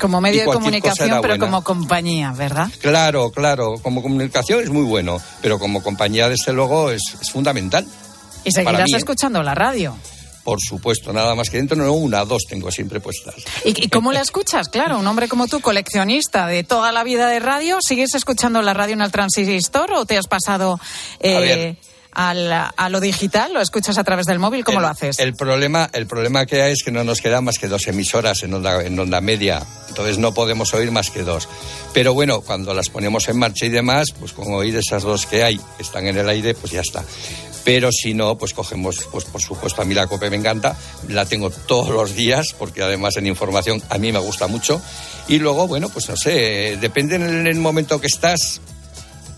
Como 0.00 0.20
medio 0.20 0.40
de 0.40 0.46
comunicación, 0.46 1.08
pero 1.22 1.34
buena. 1.34 1.38
como 1.38 1.62
compañía, 1.64 2.32
¿verdad? 2.32 2.68
Claro, 2.80 3.30
claro, 3.30 3.74
como 3.80 4.02
comunicación 4.02 4.62
es 4.62 4.70
muy 4.70 4.82
bueno, 4.82 5.20
pero 5.40 5.58
como 5.58 5.82
compañía 5.82 6.28
desde 6.28 6.52
luego 6.52 6.90
es, 6.90 7.02
es 7.20 7.30
fundamental. 7.30 7.86
Y 8.44 8.50
seguirás 8.50 8.86
mí, 8.86 8.92
¿eh? 8.92 8.96
escuchando 8.96 9.42
la 9.42 9.54
radio. 9.54 9.96
Por 10.44 10.60
supuesto, 10.60 11.10
nada 11.12 11.34
más 11.34 11.48
que 11.48 11.56
dentro, 11.56 11.76
no 11.76 11.92
una, 11.92 12.24
dos 12.26 12.42
tengo 12.46 12.70
siempre 12.70 13.00
puestas. 13.00 13.34
¿Y, 13.64 13.84
y 13.84 13.88
cómo 13.88 14.12
la 14.12 14.20
escuchas? 14.20 14.68
Claro, 14.68 14.98
un 14.98 15.06
hombre 15.06 15.26
como 15.26 15.48
tú, 15.48 15.60
coleccionista 15.60 16.46
de 16.46 16.64
toda 16.64 16.92
la 16.92 17.02
vida 17.02 17.28
de 17.28 17.40
radio, 17.40 17.78
¿sigues 17.80 18.14
escuchando 18.14 18.60
la 18.60 18.74
radio 18.74 18.92
en 18.92 19.00
el 19.00 19.10
transistor 19.10 19.94
o 19.94 20.04
te 20.04 20.18
has 20.18 20.26
pasado 20.26 20.78
eh, 21.20 21.36
A 21.36 21.40
ver. 21.40 21.76
Al- 22.14 22.52
a 22.52 22.88
lo 22.88 23.00
digital? 23.00 23.52
¿Lo 23.52 23.60
escuchas 23.60 23.98
a 23.98 24.04
través 24.04 24.26
del 24.26 24.38
móvil? 24.38 24.64
¿Cómo 24.64 24.78
el, 24.78 24.82
lo 24.82 24.88
haces? 24.88 25.18
El 25.18 25.34
problema, 25.34 25.88
el 25.92 26.06
problema 26.06 26.46
que 26.46 26.62
hay 26.62 26.72
es 26.72 26.82
que 26.84 26.90
no 26.90 27.04
nos 27.04 27.20
quedan 27.20 27.44
más 27.44 27.58
que 27.58 27.68
dos 27.68 27.86
emisoras 27.86 28.42
en 28.42 28.54
onda, 28.54 28.82
en 28.84 28.98
onda 28.98 29.20
media, 29.20 29.62
entonces 29.88 30.18
no 30.18 30.32
podemos 30.34 30.72
oír 30.74 30.90
más 30.90 31.10
que 31.10 31.22
dos. 31.22 31.48
Pero 31.92 32.14
bueno, 32.14 32.40
cuando 32.40 32.74
las 32.74 32.88
ponemos 32.88 33.28
en 33.28 33.38
marcha 33.38 33.66
y 33.66 33.68
demás, 33.68 34.08
pues 34.18 34.32
con 34.32 34.52
oír 34.52 34.76
esas 34.76 35.02
dos 35.02 35.26
que 35.26 35.44
hay, 35.44 35.58
que 35.58 35.82
están 35.82 36.06
en 36.06 36.16
el 36.16 36.28
aire, 36.28 36.54
pues 36.54 36.72
ya 36.72 36.80
está. 36.80 37.04
Pero 37.64 37.88
si 37.92 38.12
no, 38.12 38.36
pues 38.36 38.52
cogemos, 38.52 39.08
pues 39.10 39.24
por 39.24 39.40
supuesto, 39.40 39.80
a 39.80 39.86
mí 39.86 39.94
la 39.94 40.06
COPE 40.06 40.28
me 40.28 40.36
encanta, 40.36 40.76
la 41.08 41.24
tengo 41.24 41.48
todos 41.48 41.88
los 41.90 42.14
días, 42.14 42.48
porque 42.58 42.82
además 42.82 43.16
en 43.16 43.26
información 43.26 43.82
a 43.88 43.96
mí 43.96 44.12
me 44.12 44.18
gusta 44.18 44.48
mucho. 44.48 44.82
Y 45.28 45.38
luego, 45.38 45.66
bueno, 45.66 45.88
pues 45.88 46.06
no 46.10 46.16
sé, 46.16 46.76
depende 46.78 47.14
en 47.14 47.46
el 47.46 47.56
momento 47.56 47.98
que 48.02 48.06
estás, 48.08 48.60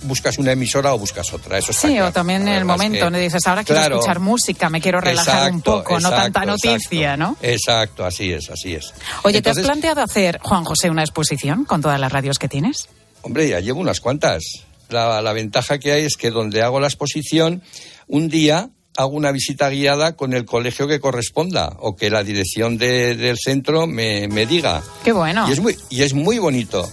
buscas 0.02 0.38
una 0.38 0.52
emisora 0.52 0.94
o 0.94 0.98
buscas 0.98 1.32
otra. 1.32 1.59
Eso 1.59 1.70
está 1.72 1.88
Sí, 1.88 1.94
claro. 1.94 2.09
o 2.09 2.12
también 2.12 2.42
en 2.48 2.54
el 2.54 2.64
momento 2.64 2.98
que- 2.98 3.04
donde 3.04 3.20
dices, 3.20 3.46
ahora 3.46 3.64
quiero 3.64 3.80
Claro. 3.80 3.96
escuchar 3.96 4.20
música, 4.20 4.68
me 4.70 4.80
quiero 4.80 5.00
relajar 5.00 5.50
un 5.52 5.59
Exacto, 5.59 5.82
poco, 5.82 6.00
no 6.00 6.11
tanta 6.11 6.44
noticia, 6.44 7.14
exacto. 7.14 7.16
¿no? 7.16 7.37
Exacto, 7.42 8.04
así 8.04 8.32
es, 8.32 8.50
así 8.50 8.74
es. 8.74 8.92
Oye, 9.24 9.42
¿te 9.42 9.50
has 9.50 9.59
planteado 9.61 10.02
hacer, 10.02 10.38
Juan 10.42 10.64
José, 10.64 10.90
una 10.90 11.02
exposición 11.02 11.64
con 11.64 11.82
todas 11.82 11.98
las 12.00 12.12
radios 12.12 12.38
que 12.38 12.48
tienes? 12.48 12.88
Hombre, 13.22 13.48
ya 13.48 13.61
llevo 13.61 13.80
unas 13.80 14.00
cuantas. 14.00 14.42
La, 14.88 15.20
la 15.20 15.32
ventaja 15.32 15.78
que 15.78 15.92
hay 15.92 16.04
es 16.04 16.16
que 16.16 16.30
donde 16.30 16.62
hago 16.62 16.78
la 16.78 16.87
exposición, 16.87 17.62
un 18.06 18.28
día 18.28 18.70
hago 18.98 19.11
una 19.14 19.30
visita 19.30 19.68
guiada 19.68 20.16
con 20.16 20.32
el 20.32 20.46
colegio 20.46 20.87
que 20.88 21.00
corresponda 21.00 21.76
o 21.80 21.96
que 21.96 22.09
la 22.09 22.22
dirección 22.22 22.78
de- 22.78 23.14
del 23.14 23.37
centro 23.37 23.87
me, 23.87 24.26
me 24.28 24.46
diga. 24.46 24.82
Qué 25.04 25.12
bueno. 25.12 25.46
Y 25.48 25.52
es, 25.52 25.61
muy, 25.61 25.76
y 25.90 26.02
es 26.02 26.14
muy 26.14 26.38
bonito, 26.38 26.88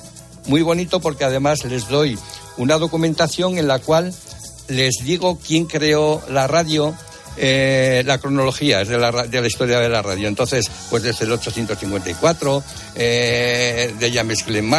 muy 0.47 0.61
bonito 0.61 0.99
porque 0.99 1.23
además 1.23 1.63
les 1.65 1.87
doy 1.87 2.17
una 2.57 2.77
documentación 2.77 3.57
en 3.57 3.67
la 3.67 3.79
cual 3.79 4.13
les 4.67 4.95
digo 5.03 5.39
quién 5.45 5.65
creó 5.65 6.21
la 6.29 6.47
radio, 6.47 6.95
eh, 7.37 8.03
la 8.05 8.17
cronología 8.19 8.81
es 8.81 8.87
de 8.89 8.97
la, 8.97 9.11
de 9.27 9.41
la 9.41 9.47
historia 9.47 9.79
de 9.79 9.89
la 9.89 10.01
radio. 10.01 10.27
Entonces, 10.27 10.69
pues 10.89 11.03
desde 11.03 11.25
el 11.25 11.31
854, 11.31 12.63
eh, 12.95 13.93
de 13.99 14.11
James 14.11 14.45
Glenn 14.45 14.71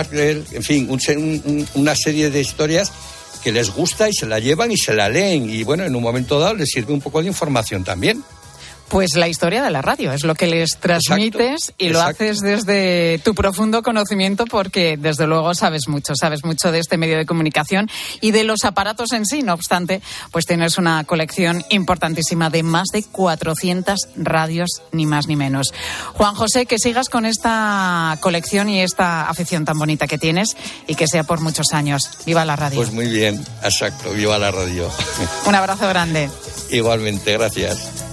en 0.52 0.62
fin, 0.62 0.88
un- 0.90 1.00
un- 1.16 1.68
una 1.74 1.94
serie 1.96 2.30
de 2.30 2.40
historias 2.40 2.92
que 3.42 3.52
les 3.52 3.70
gusta 3.70 4.08
y 4.08 4.12
se 4.14 4.26
la 4.26 4.38
llevan 4.38 4.70
y 4.70 4.76
se 4.78 4.94
la 4.94 5.08
leen. 5.08 5.50
Y 5.50 5.64
bueno, 5.64 5.84
en 5.84 5.94
un 5.94 6.02
momento 6.02 6.38
dado 6.38 6.54
les 6.54 6.70
sirve 6.70 6.92
un 6.94 7.00
poco 7.00 7.20
de 7.20 7.28
información 7.28 7.84
también. 7.84 8.22
Pues 8.88 9.16
la 9.16 9.28
historia 9.28 9.62
de 9.62 9.70
la 9.70 9.82
radio 9.82 10.12
es 10.12 10.24
lo 10.24 10.34
que 10.34 10.46
les 10.46 10.76
transmites 10.78 11.72
y 11.78 11.88
lo 11.88 12.00
haces 12.02 12.40
desde 12.40 13.18
tu 13.24 13.34
profundo 13.34 13.82
conocimiento 13.82 14.44
porque 14.44 14.96
desde 14.96 15.26
luego 15.26 15.54
sabes 15.54 15.88
mucho, 15.88 16.14
sabes 16.14 16.44
mucho 16.44 16.70
de 16.70 16.78
este 16.78 16.96
medio 16.96 17.16
de 17.16 17.26
comunicación 17.26 17.88
y 18.20 18.30
de 18.30 18.44
los 18.44 18.64
aparatos 18.64 19.12
en 19.12 19.26
sí. 19.26 19.42
No 19.42 19.54
obstante, 19.54 20.00
pues 20.30 20.46
tienes 20.46 20.78
una 20.78 21.04
colección 21.04 21.64
importantísima 21.70 22.50
de 22.50 22.62
más 22.62 22.88
de 22.92 23.02
400 23.02 24.08
radios, 24.16 24.82
ni 24.92 25.06
más 25.06 25.26
ni 25.26 25.36
menos. 25.36 25.72
Juan 26.14 26.34
José, 26.34 26.66
que 26.66 26.78
sigas 26.78 27.08
con 27.08 27.24
esta 27.24 28.16
colección 28.20 28.68
y 28.68 28.80
esta 28.80 29.28
afición 29.28 29.64
tan 29.64 29.78
bonita 29.78 30.06
que 30.06 30.18
tienes 30.18 30.56
y 30.86 30.94
que 30.94 31.08
sea 31.08 31.24
por 31.24 31.40
muchos 31.40 31.72
años. 31.72 32.10
Viva 32.26 32.44
la 32.44 32.56
radio. 32.56 32.76
Pues 32.76 32.92
muy 32.92 33.06
bien, 33.06 33.44
exacto, 33.62 34.12
viva 34.12 34.38
la 34.38 34.50
radio. 34.50 34.90
Un 35.46 35.54
abrazo 35.54 35.88
grande. 35.88 36.30
Igualmente, 36.70 37.32
gracias. 37.32 38.03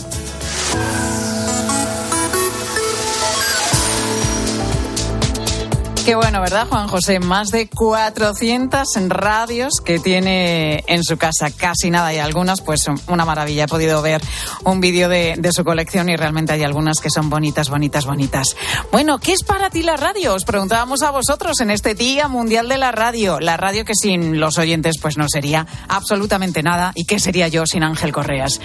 Qué 6.06 6.16
bueno, 6.16 6.42
¿verdad, 6.42 6.68
Juan 6.68 6.88
José? 6.88 7.20
Más 7.20 7.50
de 7.50 7.70
400 7.70 8.88
radios 9.08 9.74
que 9.86 10.00
tiene 10.00 10.84
en 10.88 11.04
su 11.04 11.16
casa, 11.16 11.52
casi 11.56 11.92
nada, 11.92 12.12
y 12.12 12.18
algunas, 12.18 12.62
pues 12.62 12.88
una 13.08 13.24
maravilla. 13.24 13.66
He 13.66 13.68
podido 13.68 14.02
ver 14.02 14.20
un 14.64 14.82
vídeo 14.82 15.10
de, 15.10 15.36
de, 15.38 15.52
su 15.52 15.64
colección 15.64 16.10
y 16.10 16.16
realmente 16.16 16.54
hay 16.54 16.64
algunas 16.64 17.00
que 17.00 17.12
son 17.12 17.30
bonitas, 17.30 17.70
bonitas, 17.70 18.06
bonitas. 18.06 18.48
Bueno, 18.92 19.20
¿qué 19.20 19.34
es 19.34 19.44
para 19.44 19.70
ti 19.70 19.84
la 19.84 19.96
radio? 19.96 20.34
Os 20.34 20.44
preguntábamos 20.44 21.04
a 21.04 21.12
vosotros 21.12 21.60
en 21.62 21.70
este 21.70 21.94
Día 21.94 22.28
Mundial 22.28 22.68
de 22.68 22.80
la 22.80 22.92
Radio. 22.92 23.40
La 23.40 23.56
radio 23.56 23.86
que 23.86 23.94
sin 23.94 24.40
los 24.40 24.58
oyentes, 24.58 24.96
pues 25.00 25.18
no 25.18 25.28
sería 25.32 25.68
absolutamente 25.88 26.64
nada. 26.64 26.94
¿Y 26.96 27.06
qué 27.06 27.20
sería 27.20 27.48
yo 27.48 27.68
sin 27.68 27.84
Ángel 27.84 28.12
Correas? 28.12 28.60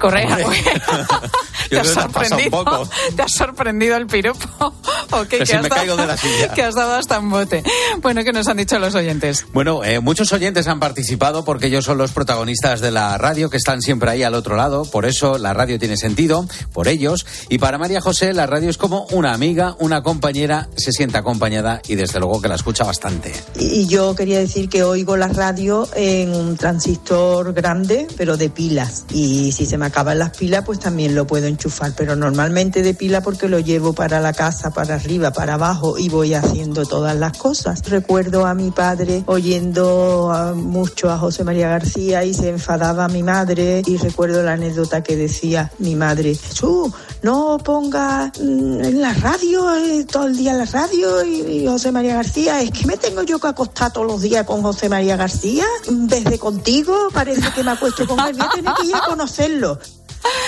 Correa, 0.00 0.38
¿te, 1.68 1.78
has 1.78 1.88
sorprendido, 1.88 2.88
¿te 3.14 3.22
has 3.22 3.32
sorprendido 3.32 3.96
el 3.96 4.06
piropo? 4.06 4.72
¿O 5.10 5.24
qué? 5.24 5.38
Que 5.38 5.46
si 5.46 5.56
me 5.58 5.68
caigo 5.68 5.96
de 5.96 6.06
la 6.06 6.16
silla. 6.16 6.52
Dado 6.78 6.94
hasta 6.94 7.18
un 7.18 7.28
bote. 7.28 7.64
Bueno, 8.02 8.22
¿qué 8.22 8.32
nos 8.32 8.46
han 8.46 8.58
dicho 8.58 8.78
los 8.78 8.94
oyentes? 8.94 9.46
Bueno, 9.52 9.82
eh, 9.82 9.98
muchos 9.98 10.32
oyentes 10.32 10.68
han 10.68 10.78
participado 10.78 11.44
porque 11.44 11.66
ellos 11.66 11.84
son 11.84 11.98
los 11.98 12.12
protagonistas 12.12 12.80
de 12.80 12.92
la 12.92 13.18
radio, 13.18 13.50
que 13.50 13.56
están 13.56 13.82
siempre 13.82 14.12
ahí 14.12 14.22
al 14.22 14.34
otro 14.34 14.54
lado. 14.54 14.84
Por 14.84 15.04
eso 15.04 15.38
la 15.38 15.52
radio 15.52 15.80
tiene 15.80 15.96
sentido, 15.96 16.46
por 16.72 16.86
ellos. 16.86 17.26
Y 17.48 17.58
para 17.58 17.78
María 17.78 18.00
José, 18.00 18.32
la 18.32 18.46
radio 18.46 18.70
es 18.70 18.76
como 18.76 19.06
una 19.10 19.34
amiga, 19.34 19.74
una 19.80 20.04
compañera, 20.04 20.68
se 20.76 20.92
siente 20.92 21.18
acompañada 21.18 21.82
y 21.88 21.96
desde 21.96 22.20
luego 22.20 22.40
que 22.40 22.46
la 22.46 22.54
escucha 22.54 22.84
bastante. 22.84 23.32
Y 23.58 23.88
yo 23.88 24.14
quería 24.14 24.38
decir 24.38 24.68
que 24.68 24.84
oigo 24.84 25.16
la 25.16 25.26
radio 25.26 25.88
en 25.96 26.32
un 26.32 26.56
transistor 26.56 27.54
grande, 27.54 28.06
pero 28.16 28.36
de 28.36 28.50
pilas. 28.50 29.04
Y 29.10 29.50
si 29.50 29.66
se 29.66 29.78
me 29.78 29.86
acaban 29.86 30.20
las 30.20 30.36
pilas, 30.36 30.62
pues 30.64 30.78
también 30.78 31.16
lo 31.16 31.26
puedo 31.26 31.48
enchufar, 31.48 31.92
pero 31.96 32.14
normalmente 32.14 32.82
de 32.82 32.94
pila 32.94 33.20
porque 33.20 33.48
lo 33.48 33.58
llevo 33.58 33.94
para 33.94 34.20
la 34.20 34.32
casa, 34.32 34.70
para 34.70 34.94
arriba, 34.94 35.32
para 35.32 35.54
abajo 35.54 35.98
y 35.98 36.08
voy 36.08 36.34
haciendo 36.34 36.67
todas 36.74 37.16
las 37.16 37.36
cosas. 37.36 37.82
Recuerdo 37.88 38.46
a 38.46 38.54
mi 38.54 38.70
padre 38.70 39.22
oyendo 39.26 40.54
mucho 40.56 41.10
a 41.10 41.18
José 41.18 41.44
María 41.44 41.68
García 41.68 42.24
y 42.24 42.34
se 42.34 42.48
enfadaba 42.48 43.08
mi 43.08 43.22
madre 43.22 43.82
y 43.86 43.96
recuerdo 43.96 44.42
la 44.42 44.52
anécdota 44.52 45.02
que 45.02 45.16
decía 45.16 45.70
mi 45.78 45.96
madre, 45.96 46.34
Jesús, 46.34 46.92
no 47.22 47.58
ponga 47.58 48.32
en 48.38 49.00
la 49.00 49.12
radio, 49.14 49.74
eh, 49.74 50.04
todo 50.04 50.26
el 50.26 50.36
día 50.36 50.52
la 50.54 50.64
radio 50.64 51.24
y, 51.24 51.40
y, 51.40 51.66
José 51.66 51.92
María 51.92 52.14
García, 52.14 52.60
es 52.62 52.70
que 52.70 52.86
me 52.86 52.96
tengo 52.96 53.22
yo 53.22 53.38
que 53.38 53.48
acostar 53.48 53.92
todos 53.92 54.06
los 54.06 54.22
días 54.22 54.44
con 54.44 54.62
José 54.62 54.88
María 54.88 55.16
García 55.16 55.64
en 55.86 56.06
vez 56.06 56.24
de 56.24 56.38
contigo, 56.38 57.08
parece 57.12 57.50
que 57.52 57.62
me 57.62 57.72
acuesto 57.72 58.06
con 58.06 58.20
él, 58.20 58.36
voy 58.36 58.46
a 58.46 58.50
tener 58.50 58.72
que 58.74 58.86
ir 58.86 58.94
a 58.94 59.00
conocerlo. 59.00 59.78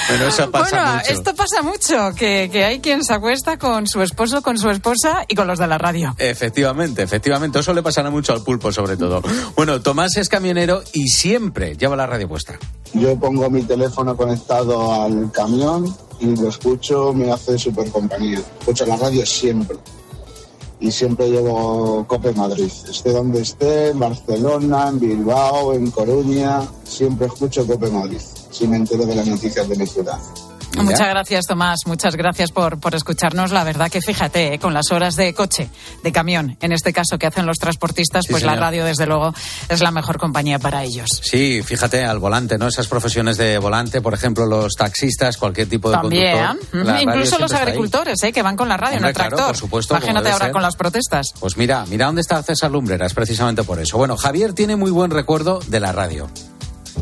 Bueno, 0.09 0.27
eso 0.27 0.51
pasa 0.51 0.77
bueno, 0.77 0.95
mucho. 0.95 1.13
esto 1.13 1.35
pasa 1.35 1.63
mucho, 1.63 2.15
que, 2.17 2.49
que, 2.51 2.65
hay 2.65 2.81
quien 2.81 3.05
se 3.05 3.13
acuesta 3.15 3.59
con 3.59 3.87
su 3.87 4.03
esposo, 4.03 4.43
con 4.43 4.59
su 4.59 4.69
esposa 4.69 5.25
y 5.29 5.35
con 5.35 5.47
los 5.47 5.59
de 5.59 5.67
la 5.67 5.79
radio. 5.79 6.15
Efectivamente, 6.19 7.03
efectivamente. 7.03 7.61
Eso 7.61 7.73
le 7.73 7.83
pasará 7.83 8.11
mucho 8.11 8.33
al 8.33 8.43
pulpo, 8.43 8.73
sobre 8.73 8.97
todo. 8.97 9.23
Bueno, 9.55 9.81
Tomás 9.81 10.17
es 10.17 10.29
camionero 10.29 10.83
y 10.93 11.09
siempre 11.09 11.77
lleva 11.77 11.97
la 11.97 12.07
radio 12.07 12.29
puesta. 12.29 12.59
Yo 12.93 13.17
pongo 13.19 13.49
mi 13.51 13.63
teléfono 13.63 14.17
conectado 14.17 15.03
al 15.03 15.31
camión 15.31 15.95
y 16.19 16.35
lo 16.37 16.49
escucho, 16.49 17.13
me 17.13 17.31
hace 17.31 17.57
súper 17.59 17.91
compañía. 17.91 18.41
Escucho 18.61 18.87
la 18.87 18.97
radio 18.97 19.25
siempre. 19.25 19.77
Y 20.81 20.91
siempre 20.91 21.29
llevo 21.31 22.07
Cope 22.07 22.33
Madrid. 22.33 22.73
Esté 22.89 23.13
donde 23.13 23.43
esté, 23.43 23.91
en 23.91 23.99
Barcelona, 23.99 24.89
en 24.89 24.99
Bilbao, 24.99 25.75
en 25.75 25.91
Coruña, 25.91 26.63
siempre 26.85 27.27
escucho 27.27 27.67
Cope 27.67 27.91
Madrid 27.91 28.21
si 28.51 28.67
me 28.69 28.77
entero 28.77 29.05
de 29.07 29.15
las 29.15 29.27
noticias 29.27 29.69
de 29.69 29.77
mi 29.77 29.87
ciudad. 29.87 30.19
Muchas 30.77 31.09
gracias, 31.09 31.47
Tomás. 31.47 31.81
Muchas 31.87 32.15
gracias 32.15 32.53
por, 32.53 32.79
por 32.79 32.95
escucharnos. 32.95 33.51
La 33.51 33.65
verdad 33.65 33.91
que 33.91 34.01
fíjate, 34.01 34.55
eh, 34.55 34.59
con 34.61 34.73
las 34.73 34.93
horas 34.93 35.17
de 35.17 35.35
coche, 35.35 35.69
de 36.05 36.13
camión, 36.13 36.57
en 36.61 36.71
este 36.71 36.93
caso 36.93 37.19
que 37.19 37.27
hacen 37.27 37.45
los 37.45 37.59
transportistas, 37.59 38.23
Sí, 38.25 38.31
pues 38.31 38.43
señor. 38.43 38.55
la 38.55 38.61
radio, 38.67 38.85
desde 38.85 39.05
luego, 39.05 39.35
es 39.69 39.81
la 39.81 39.91
mejor 39.91 40.19
compañía 40.19 40.61
para 40.61 40.85
ellos. 40.85 41.09
Sí, 41.25 41.61
fíjate, 41.65 42.05
al 42.05 42.21
volante, 42.21 42.57
¿no? 42.57 42.69
Esas 42.69 42.87
profesiones 42.87 43.37
de 43.37 43.59
volante, 43.59 44.01
por 44.01 44.15
ejemplo, 44.15 44.47
los 44.47 44.75
taxistas, 44.77 45.37
cualquier 45.39 45.69
tipo 45.69 45.91
de 45.91 45.97
También, 45.97 46.37
conductor. 46.71 47.01
incluso 47.03 47.39
los 47.39 47.53
agricultores, 47.53 48.23
eh, 48.23 48.33
que 48.33 48.41
van 48.43 48.57
con 48.57 48.69
la 48.69 48.77
radio, 48.77 48.99
Hombre, 48.99 49.09
en 49.11 49.11
el 49.11 49.15
claro, 49.17 49.31
tractor. 49.31 49.47
por 49.49 49.57
supuesto, 49.57 49.95
como 49.95 50.05
Imagínate 50.05 50.31
ahora 50.31 50.45
ser. 50.47 50.53
con 50.53 50.63
las 50.63 50.77
protestas. 50.77 51.35
Pues 51.41 51.57
mira, 51.57 51.85
mira 51.89 52.07
dónde 52.07 52.21
está 52.21 52.41
César 52.45 52.71
Lumbreras, 52.71 53.13
precisamente 53.13 53.65
por 53.65 53.81
eso. 53.81 53.99
Bueno, 53.99 54.17
Javier 54.17 54.53
tiene 54.53 54.77
muy 54.77 54.93
buen 54.93 55.11
recuerdo 55.11 55.59
de 55.67 55.81
la 55.81 55.91
radio. 55.91 56.31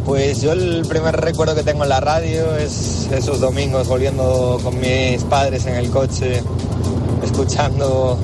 Pues 0.04 0.40
yo 0.40 0.52
el 0.52 0.86
primer 0.86 1.16
recuerdo 1.16 1.54
que 1.54 1.62
tengo 1.62 1.82
en 1.82 1.90
la 1.90 2.00
radio 2.00 2.56
es 2.56 3.08
esos 3.12 3.40
domingos 3.40 3.88
volviendo 3.88 4.58
con 4.62 4.78
mis 4.80 5.22
padres 5.24 5.66
en 5.66 5.74
el 5.74 5.90
coche, 5.90 6.42
escuchando 7.22 8.18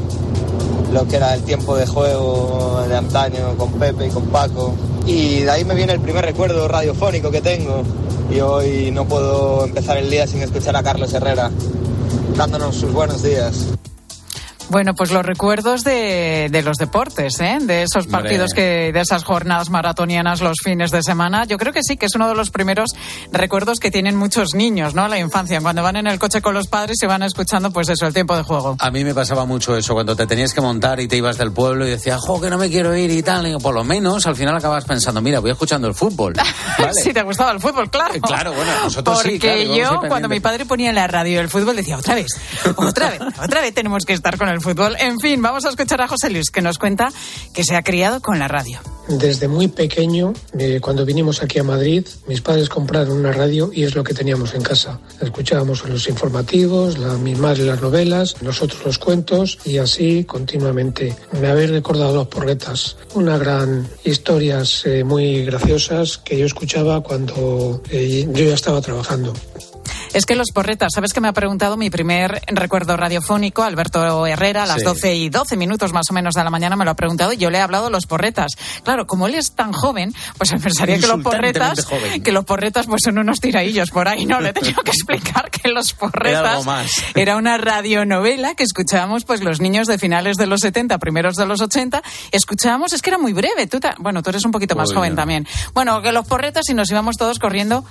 lo 0.93 1.09
que 1.09 1.17
era 1.17 1.35
el 1.35 1.43
tiempo 1.43 1.77
de 1.77 1.87
juego 1.87 2.85
de 2.89 2.97
antaño 2.97 3.57
con 3.57 3.73
Pepe 3.73 4.07
y 4.07 4.11
con 4.11 4.25
Paco. 4.27 4.75
Y 5.07 5.41
de 5.41 5.51
ahí 5.51 5.65
me 5.65 5.75
viene 5.75 5.93
el 5.93 6.01
primer 6.01 6.25
recuerdo 6.25 6.67
radiofónico 6.69 7.31
que 7.31 7.41
tengo. 7.41 7.83
Y 8.31 8.41
hoy 8.41 8.91
no 8.91 9.05
puedo 9.07 9.65
empezar 9.65 9.99
el 9.99 10.11
día 10.11 10.27
sin 10.27 10.43
escuchar 10.43 10.77
a 10.77 10.83
Carlos 10.83 11.13
Herrera 11.13 11.51
dándonos 12.37 12.77
sus 12.77 12.93
buenos 12.93 13.23
días. 13.23 13.67
Bueno, 14.75 14.93
pues 14.93 15.13
los 15.13 15.25
recuerdos 15.25 15.85
de, 15.85 16.49
de 16.51 16.63
los 16.65 16.79
deportes, 16.79 17.39
¿eh? 17.39 17.59
de 17.61 17.85
esos 17.85 18.07
Hombre. 18.07 18.23
partidos 18.23 18.53
que, 18.53 18.91
de 18.93 19.01
esas 19.01 19.23
jornadas 19.23 19.71
maratonianas 19.71 20.41
los 20.41 20.57
fines 20.65 20.91
de 20.91 21.01
semana. 21.01 21.45
Yo 21.45 21.59
creo 21.59 21.73
que 21.73 21.85
sí, 21.85 21.97
que 21.97 22.07
es 22.07 22.17
uno 22.17 22.27
de 22.27 22.35
los 22.35 22.51
primeros 22.51 22.91
recuerdos 23.31 23.79
que 23.79 23.93
tienen 23.93 24.17
muchos 24.17 24.53
niños, 24.53 24.93
¿no? 24.97 25.07
La 25.07 25.21
infancia, 25.21 25.61
cuando 25.61 25.85
van 25.85 25.95
en 25.95 26.09
el 26.09 26.19
coche 26.19 26.43
con 26.43 26.55
los 26.55 26.67
padres 26.67 26.97
y 27.01 27.07
van 27.07 27.23
escuchando, 27.23 27.71
pues 27.71 27.89
eso, 27.89 28.05
el 28.09 28.13
tiempo 28.13 28.37
de 28.37 28.43
juego. 28.43 28.75
A 28.81 28.91
mí 28.91 29.05
me 29.05 29.15
pasaba 29.15 29.45
mucho 29.45 29.77
eso, 29.77 29.95
cuando 29.95 30.17
te 30.17 30.27
tenías 30.27 30.53
que 30.53 30.61
montar 30.61 30.99
y 30.99 31.07
te 31.07 31.19
ibas 31.19 31.39
del 31.39 31.53
pueblo 31.53 31.87
y 31.87 31.91
decías, 31.91 32.21
jo, 32.21 32.41
que 32.41 32.51
no 32.51 32.59
me 32.59 32.69
quiero 32.69 32.97
ir 32.97 33.13
y 33.13 33.23
tal. 33.23 33.47
Y 33.47 33.57
por 33.59 33.77
lo 33.77 33.85
menos 33.85 34.27
al 34.27 34.35
final 34.35 34.57
acabas 34.57 34.85
pensando, 34.87 35.23
mira, 35.23 35.39
voy 35.39 35.53
escuchando 35.53 35.87
el 35.87 35.95
fútbol. 35.95 36.33
Vale. 36.81 36.95
si 36.95 37.13
te 37.13 37.23
gustaba 37.23 37.53
el 37.53 37.61
fútbol, 37.61 37.89
claro. 37.91 38.17
Eh, 38.17 38.21
claro, 38.21 38.53
bueno, 38.53 38.73
nosotros 38.83 39.19
Porque 39.19 39.35
sí, 39.35 39.39
claro, 39.39 39.61
íbamos 39.61 40.03
yo, 40.03 40.09
cuando 40.09 40.29
mi 40.29 40.41
padre 40.41 40.67
ponía 40.67 40.89
en 40.89 40.97
la 40.97 41.07
radio 41.07 41.41
el 41.41 41.49
fútbol, 41.49 41.77
decía, 41.77 41.97
otra 41.97 42.17
vez, 42.17 42.27
otra 42.75 43.11
vez, 43.11 43.21
otra 43.41 43.61
vez 43.61 43.73
tenemos 43.73 44.05
que 44.05 44.15
estar 44.15 44.37
con 44.37 44.49
el 44.49 44.64
fútbol. 44.65 44.97
En 44.99 45.21
fin, 45.21 45.41
vamos 45.43 45.65
a 45.67 45.69
escuchar 45.69 46.01
a 46.01 46.09
José 46.09 46.31
Luis, 46.31 46.51
que 46.51 46.63
nos 46.63 46.79
cuenta 46.79 47.13
que 47.53 47.63
se 47.63 47.77
ha 47.77 47.83
criado 47.83 48.21
con 48.21 48.39
la 48.39 48.49
radio. 48.49 48.81
Desde 49.07 49.49
muy 49.49 49.69
pequeño, 49.69 50.33
eh, 50.59 50.79
cuando 50.81 51.05
vinimos 51.05 51.43
aquí 51.43 51.59
a 51.59 51.63
Madrid, 51.63 52.07
mis 52.27 52.41
padres 52.41 52.71
compraron 52.71 53.19
una 53.19 53.33
radio 53.33 53.71
y 53.71 53.85
es 53.85 53.95
lo 53.95 54.03
que 54.03 54.15
teníamos 54.15 54.55
en 54.55 54.63
casa. 54.63 54.99
Escuchábamos 55.21 55.87
los 55.87 56.09
informativos, 56.09 56.97
la, 56.97 57.19
mi 57.19 57.35
madre 57.35 57.65
las 57.65 57.83
novelas, 57.83 58.41
nosotros 58.41 58.83
los 58.87 58.99
cuentos 58.99 59.59
y 59.67 59.77
así 59.77 60.25
continuamente. 60.25 61.15
Me 61.39 61.49
habéis 61.49 61.71
recordado 61.71 62.15
los 62.15 62.29
porretas, 62.29 62.97
una 63.13 63.37
gran 63.37 63.87
historias 64.05 64.87
eh, 64.87 65.05
muy 65.05 65.45
graciosas 65.45 66.17
que 66.17 66.39
yo 66.39 66.47
escuchaba 66.47 67.03
cuando 67.03 67.83
eh, 67.91 68.27
yo 68.33 68.45
ya 68.45 68.55
estaba 68.55 68.81
trabajando. 68.81 69.35
Es 70.15 70.27
que 70.27 70.37
los 70.37 70.53
porretas, 70.53 70.93
¿sabes 70.95 71.13
que 71.13 71.21
me 71.21 71.29
ha 71.29 71.33
preguntado 71.33 71.77
mi 71.77 71.91
primer 71.91 72.41
recuerdo 72.47 72.97
radiofónico, 72.97 73.63
Alberto 73.65 74.27
Herrera, 74.27 74.63
a 74.63 74.67
las 74.67 74.79
Sí. 74.79 74.85
12 74.85 75.15
y 75.17 75.29
12 75.29 75.57
minutos 75.57 75.93
más 75.93 76.07
o 76.11 76.15
menos 76.15 76.35
de 76.35 76.45
la 76.45 76.51
mañana 76.51 76.77
me 76.77 76.85
lo 76.85 76.93
ha 76.93 76.95
preguntado 76.95 77.33
y 77.33 77.37
yo 77.37 77.51
le 77.51 77.59
he 77.59 77.61
hablado 77.61 77.87
de 77.87 77.91
los 77.91 78.07
porretas. 78.07 78.53
Claro, 78.85 79.07
como 79.07 79.27
él 79.27 79.35
es 79.35 79.53
tan 79.55 79.73
joven, 79.73 80.15
pues 80.39 80.51
pensaría 80.53 80.99
que 80.99 81.07
los 81.09 81.21
porretas, 81.21 81.85
joven. 81.85 82.23
que 82.23 82.33
los 82.33 82.45
porretas 82.45 82.87
pues 82.87 83.03
son 83.05 83.19
unos 83.19 83.41
tiraillos 83.41 83.91
por 83.91 84.07
ahí, 84.09 84.25
¿no? 84.25 84.41
Le 84.41 84.51
he 84.51 84.53
tenido 84.53 84.83
que 84.83 84.93
explicar 84.93 85.51
que 85.51 85.69
los 85.69 85.91
Era 85.93 85.99
algo 85.99 86.13
porretas 86.13 86.65
más. 86.65 86.91
era 87.15 87.37
una 87.37 87.59
radionovela 87.59 88.55
que 88.55 88.63
escuchábamos 88.63 89.25
pues 89.25 89.43
los 89.43 89.61
niños 89.61 89.87
de 89.89 89.99
finales 89.99 90.37
de 90.37 90.47
los 90.47 90.61
70, 90.61 90.97
primeros 90.99 91.35
de 91.35 91.47
los 91.47 91.61
80, 91.61 92.03
escuchábamos, 92.33 92.93
es 92.93 93.03
que 93.03 93.11
era 93.11 93.19
muy 93.19 93.33
breve, 93.33 93.67
tú 93.67 93.81
bueno, 93.99 94.23
tú 94.23 94.31
eres 94.31 94.45
un 94.45 94.53
poquito 94.53 94.77
más 94.77 94.91
Uy, 94.91 94.95
joven 94.97 95.11
no. 95.11 95.17
también. 95.17 95.47
Bueno, 95.75 96.01
que 96.03 96.13
los 96.13 96.27
porretas 96.27 96.69
y 96.69 96.75
nos 96.75 96.91
íbamos 96.91 97.17
todos 97.17 97.39
corriendo 97.39 97.85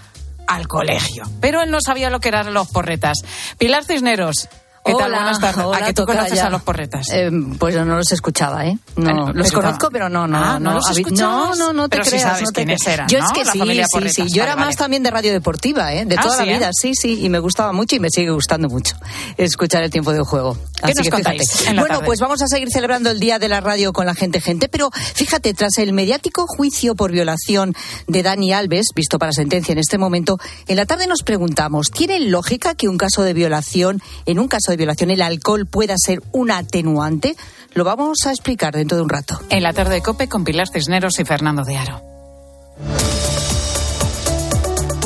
al 0.47 0.67
colegio. 0.67 1.23
Pero 1.41 1.61
él 1.61 1.71
no 1.71 1.79
sabía 1.81 2.09
lo 2.09 2.19
que 2.19 2.29
eran 2.29 2.53
los 2.53 2.67
porretas. 2.69 3.17
Pilar 3.57 3.83
Cisneros, 3.83 4.47
¿Qué 4.85 4.91
tal? 4.95 5.03
Hola, 5.11 5.17
Buenas 5.21 5.39
tardes. 5.39 5.65
hola, 5.65 5.77
¿A 5.77 5.85
que 5.85 5.93
tú 5.93 6.05
conoces 6.05 6.39
a 6.41 6.49
los 6.49 6.61
porretas? 6.61 7.07
Eh, 7.13 7.31
pues 7.57 7.73
yo 7.73 7.85
no 7.85 7.95
los 7.95 8.11
escuchaba, 8.11 8.65
¿eh? 8.65 8.77
No, 8.97 9.03
Bueno, 9.05 9.33
los 9.33 9.47
pero- 9.49 9.61
conozco, 9.61 9.89
pero 9.89 10.09
no, 10.09 10.27
no, 10.27 10.37
Ah, 10.37 10.59
¿no 10.59 10.73
los 10.73 10.85
habi- 10.87 10.99
escuchabas? 10.99 11.57
No, 11.57 11.67
no, 11.67 11.73
no 11.73 11.87
te 11.89 11.97
Pero 11.99 12.09
creas. 12.09 12.21
sabes 12.23 12.41
no 12.43 12.51
te 12.51 12.65
quiénes 12.65 12.85
eran, 12.87 13.07
Yo 13.07 13.19
¿no? 13.19 13.25
es 13.25 13.31
que 13.31 13.45
sí, 13.45 13.59
sí, 13.61 14.09
sí. 14.09 14.21
Yo 14.33 14.41
Vale, 14.41 14.43
era 14.43 14.55
más 14.57 14.65
vale. 14.65 14.75
también 14.75 15.03
de 15.03 15.11
radio 15.11 15.31
deportiva, 15.31 15.93
¿eh? 15.93 16.03
De 16.05 16.15
Ah, 16.17 16.21
toda 16.21 16.37
¿sí, 16.37 16.45
la 16.45 16.57
vida, 16.57 16.67
eh? 16.67 16.71
sí, 16.73 16.91
sí. 16.95 17.23
Y 17.23 17.29
me 17.29 17.39
gustaba 17.39 17.71
mucho 17.71 17.95
y 17.95 18.01
me 18.01 18.09
sigue 18.09 18.31
gustando 18.31 18.67
mucho 18.67 18.97
escuchar 19.37 19.83
el 19.83 19.89
tiempo 19.89 20.11
de 20.11 20.19
juego. 20.19 20.55
¿Qué 20.75 20.81
Así 20.87 20.93
nos 20.95 21.03
que 21.05 21.11
contáis 21.11 21.49
fíjate. 21.49 21.69
en 21.69 21.75
la 21.77 21.81
Bueno, 21.83 21.95
tarde? 21.95 22.05
pues 22.07 22.19
vamos 22.19 22.41
a 22.41 22.47
seguir 22.47 22.67
celebrando 22.69 23.09
el 23.09 23.21
Día 23.21 23.39
de 23.39 23.47
la 23.47 23.61
Radio 23.61 23.93
con 23.93 24.05
la 24.05 24.15
gente 24.15 24.41
gente, 24.41 24.67
pero 24.67 24.89
fíjate, 24.91 25.53
tras 25.53 25.77
el 25.77 25.93
mediático 25.93 26.45
juicio 26.45 26.93
por 26.95 27.13
violación 27.13 27.73
de 28.07 28.21
Dani 28.21 28.51
Alves, 28.51 28.87
visto 28.93 29.17
para 29.17 29.31
sentencia 29.31 29.71
en 29.71 29.77
este 29.77 29.97
momento, 29.97 30.39
en 30.67 30.75
la 30.75 30.85
tarde 30.85 31.07
nos 31.07 31.23
preguntamos, 31.23 31.89
¿tiene 31.89 32.19
lógica 32.19 32.75
que 32.75 32.89
un 32.89 32.97
caso 32.97 33.23
de 33.23 33.33
violación, 33.33 34.01
en 34.25 34.39
un 34.39 34.49
caso 34.49 34.72
de 34.73 34.77
violación, 34.77 35.11
el 35.11 35.21
alcohol 35.21 35.65
pueda 35.65 35.95
ser 35.97 36.21
un 36.31 36.51
atenuante? 36.51 37.35
Lo 37.73 37.83
vamos 37.83 38.19
a 38.25 38.31
explicar 38.31 38.73
dentro 38.73 38.97
de 38.97 39.03
un 39.03 39.09
rato. 39.09 39.39
En 39.49 39.63
la 39.63 39.73
tarde 39.73 39.95
de 39.95 40.01
COPE 40.01 40.27
con 40.27 40.43
Pilar 40.43 40.67
Cisneros 40.67 41.19
y 41.19 41.25
Fernando 41.25 41.63
de 41.63 41.77
Aro. 41.77 42.01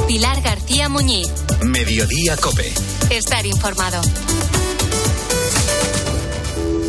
Pilar 0.08 0.42
García 0.42 0.90
Muñiz. 0.90 1.28
Mediodía 1.64 2.38
Cope. 2.38 2.74
Estar 3.10 3.46
informado. 3.46 4.02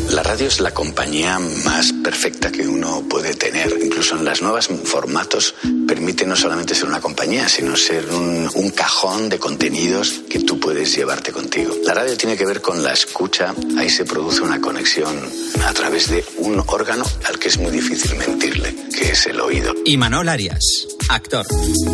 La 0.09 0.23
radio 0.23 0.47
es 0.47 0.59
la 0.59 0.73
compañía 0.73 1.37
más 1.37 1.93
perfecta 2.03 2.51
que 2.51 2.67
uno 2.67 3.03
puede 3.07 3.35
tener. 3.35 3.77
Incluso 3.79 4.15
en 4.15 4.25
las 4.25 4.41
nuevas 4.41 4.67
formatos 4.67 5.53
permite 5.87 6.25
no 6.25 6.35
solamente 6.35 6.73
ser 6.73 6.87
una 6.87 6.99
compañía, 6.99 7.47
sino 7.47 7.75
ser 7.75 8.07
un, 8.11 8.49
un 8.55 8.69
cajón 8.71 9.29
de 9.29 9.37
contenidos 9.37 10.21
que 10.27 10.39
tú 10.39 10.59
puedes 10.59 10.95
llevarte 10.95 11.31
contigo. 11.31 11.75
La 11.83 11.93
radio 11.93 12.17
tiene 12.17 12.35
que 12.35 12.45
ver 12.45 12.59
con 12.59 12.81
la 12.83 12.93
escucha. 12.93 13.53
Ahí 13.77 13.89
se 13.89 14.03
produce 14.03 14.41
una 14.41 14.59
conexión 14.59 15.15
a 15.63 15.73
través 15.73 16.09
de 16.09 16.25
un 16.37 16.63
órgano 16.65 17.05
al 17.27 17.37
que 17.37 17.49
es 17.49 17.57
muy 17.59 17.71
difícil 17.71 18.15
mentirle, 18.15 18.75
que 18.99 19.11
es 19.11 19.25
el 19.27 19.39
oído. 19.39 19.73
Imanol 19.85 20.27
Arias, 20.27 20.87
actor. 21.09 21.45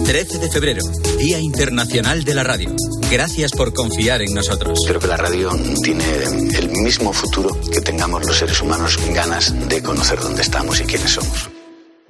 13 0.06 0.40
de 0.40 0.50
febrero, 0.50 0.82
Día 1.20 1.40
Internacional 1.40 2.24
de 2.24 2.34
la 2.34 2.44
Radio. 2.44 2.76
Gracias 3.12 3.52
por 3.52 3.74
confiar 3.74 4.22
en 4.22 4.34
nosotros. 4.34 4.80
Creo 4.88 5.00
que 5.00 5.08
la 5.08 5.18
radio 5.18 5.52
tiene 5.84 6.06
el 6.58 6.70
mismo 6.82 7.14
futuro 7.14 7.60
que 7.72 7.82
tengamos 7.82 8.26
los 8.26 8.38
seres 8.38 8.60
humanos 8.62 8.98
ganas 9.14 9.54
de 9.70 9.84
conocer 9.84 10.20
dónde 10.20 10.42
estamos 10.42 10.80
y 10.82 10.86
quiénes 10.86 11.12
somos. 11.12 11.55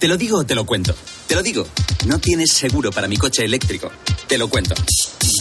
Te 0.00 0.08
lo 0.08 0.16
digo 0.16 0.38
o 0.38 0.44
te 0.44 0.54
lo 0.54 0.64
cuento. 0.64 0.94
Te 1.26 1.34
lo 1.34 1.42
digo. 1.42 1.66
No 2.06 2.18
tienes 2.18 2.52
seguro 2.52 2.90
para 2.90 3.06
mi 3.06 3.18
coche 3.18 3.44
eléctrico. 3.44 3.90
Te 4.26 4.38
lo 4.38 4.48
cuento. 4.48 4.74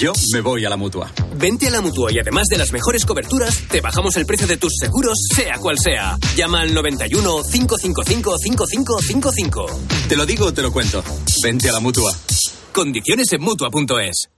Yo 0.01 0.11
me 0.33 0.41
voy 0.41 0.65
a 0.65 0.69
la 0.69 0.75
mutua. 0.75 1.09
Vente 1.37 1.69
a 1.69 1.71
la 1.71 1.79
mutua 1.79 2.11
y 2.11 2.19
además 2.19 2.47
de 2.49 2.57
las 2.57 2.73
mejores 2.73 3.05
coberturas, 3.05 3.57
te 3.69 3.79
bajamos 3.79 4.17
el 4.17 4.25
precio 4.25 4.47
de 4.47 4.57
tus 4.57 4.73
seguros, 4.77 5.17
sea 5.33 5.57
cual 5.59 5.79
sea. 5.79 6.17
Llama 6.35 6.59
al 6.59 6.73
91 6.73 7.43
555 7.49 8.37
5555. 8.37 9.65
Te 10.09 10.17
lo 10.17 10.25
digo 10.25 10.47
o 10.47 10.53
te 10.53 10.61
lo 10.61 10.73
cuento. 10.73 11.05
Vente 11.41 11.69
a 11.69 11.71
la 11.71 11.79
mutua. 11.79 12.13
Condiciones 12.73 13.31
en 13.31 13.41
mutua.es. 13.41 14.29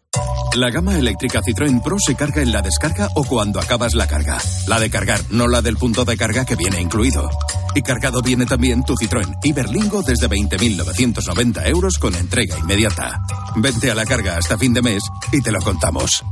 La 0.54 0.70
gama 0.70 1.00
eléctrica 1.00 1.42
Citroën 1.42 1.82
Pro 1.82 1.98
se 1.98 2.14
carga 2.16 2.44
en 2.44 2.52
la 2.52 2.62
descarga 2.62 3.10
o 3.16 3.24
cuando 3.24 3.60
acabas 3.60 3.96
la 3.96 4.06
carga. 4.06 4.38
La 4.68 4.80
de 4.80 4.92
cargar, 4.92 5.22
no 5.32 5.48
la 5.48 5.62
del 5.62 5.78
punto 5.78 6.06
de 6.06 6.18
carga 6.18 6.46
que 6.46 6.56
viene 6.56 6.80
incluido. 6.80 7.30
Y 7.74 7.82
cargado 7.82 8.22
viene 8.22 8.46
también 8.46 8.84
tu 8.84 8.96
Citroën 8.96 9.38
Iberlingo 9.44 10.02
desde 10.02 10.30
20.990 10.30 11.68
euros 11.68 11.98
con 11.98 12.16
entrega 12.16 12.58
inmediata. 12.58 13.22
Vente 13.56 13.92
a 13.92 13.96
la 13.96 14.06
carga 14.06 14.38
hasta 14.38 14.58
fin 14.58 14.74
de 14.74 14.82
mes 14.82 15.04
y 15.32 15.42
te 15.42 15.52
lo 15.52 15.60
contamos. 15.60 16.24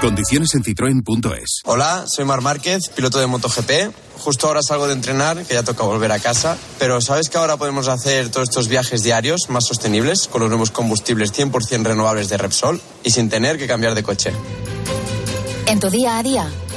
Condiciones 0.00 0.54
en 0.54 0.64
citroen.es. 0.64 1.60
Hola, 1.66 2.04
soy 2.06 2.24
Mar 2.24 2.40
Márquez, 2.40 2.88
piloto 2.88 3.20
de 3.20 3.26
MotoGP. 3.26 3.94
Justo 4.18 4.46
ahora 4.46 4.62
salgo 4.62 4.86
de 4.86 4.94
entrenar, 4.94 5.44
que 5.44 5.52
ya 5.52 5.62
toca 5.62 5.84
volver 5.84 6.10
a 6.12 6.18
casa. 6.18 6.56
Pero 6.78 7.02
¿sabes 7.02 7.28
que 7.28 7.36
ahora 7.36 7.58
podemos 7.58 7.86
hacer 7.88 8.30
todos 8.30 8.48
estos 8.48 8.68
viajes 8.68 9.02
diarios 9.02 9.50
más 9.50 9.66
sostenibles 9.66 10.26
con 10.26 10.40
los 10.40 10.48
nuevos 10.48 10.70
combustibles 10.70 11.34
100% 11.34 11.84
renovables 11.84 12.30
de 12.30 12.38
Repsol 12.38 12.80
y 13.04 13.10
sin 13.10 13.28
tener 13.28 13.58
que 13.58 13.66
cambiar 13.66 13.94
de 13.94 14.02
coche? 14.02 14.32
En 15.66 15.78
tu 15.80 15.90
día 15.90 16.18
a 16.18 16.22
día, 16.22 16.50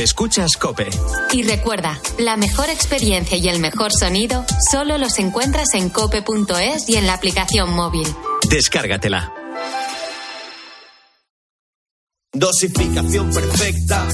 Escuchas 0.00 0.56
Cope. 0.56 0.88
Y 1.30 1.42
recuerda, 1.42 2.00
la 2.18 2.38
mejor 2.38 2.70
experiencia 2.70 3.36
y 3.36 3.48
el 3.48 3.60
mejor 3.60 3.92
sonido 3.92 4.46
solo 4.70 4.96
los 4.96 5.18
encuentras 5.18 5.74
en 5.74 5.90
cope.es 5.90 6.88
y 6.88 6.96
en 6.96 7.06
la 7.06 7.12
aplicación 7.12 7.74
móvil. 7.74 8.08
Descárgatela. 8.48 9.30
Dosificación 12.32 13.30
perfecta. 13.30 14.08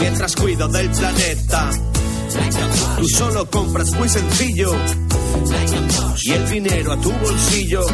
Mientras 0.00 0.36
cuido 0.36 0.68
del 0.68 0.90
planeta. 0.92 1.70
Tú 2.98 3.08
solo 3.08 3.50
compras 3.50 3.90
muy 3.94 4.08
sencillo. 4.08 4.72
Y 6.22 6.30
el 6.30 6.48
dinero 6.48 6.92
a 6.92 7.00
tu 7.00 7.10
bolsillo. 7.10 7.84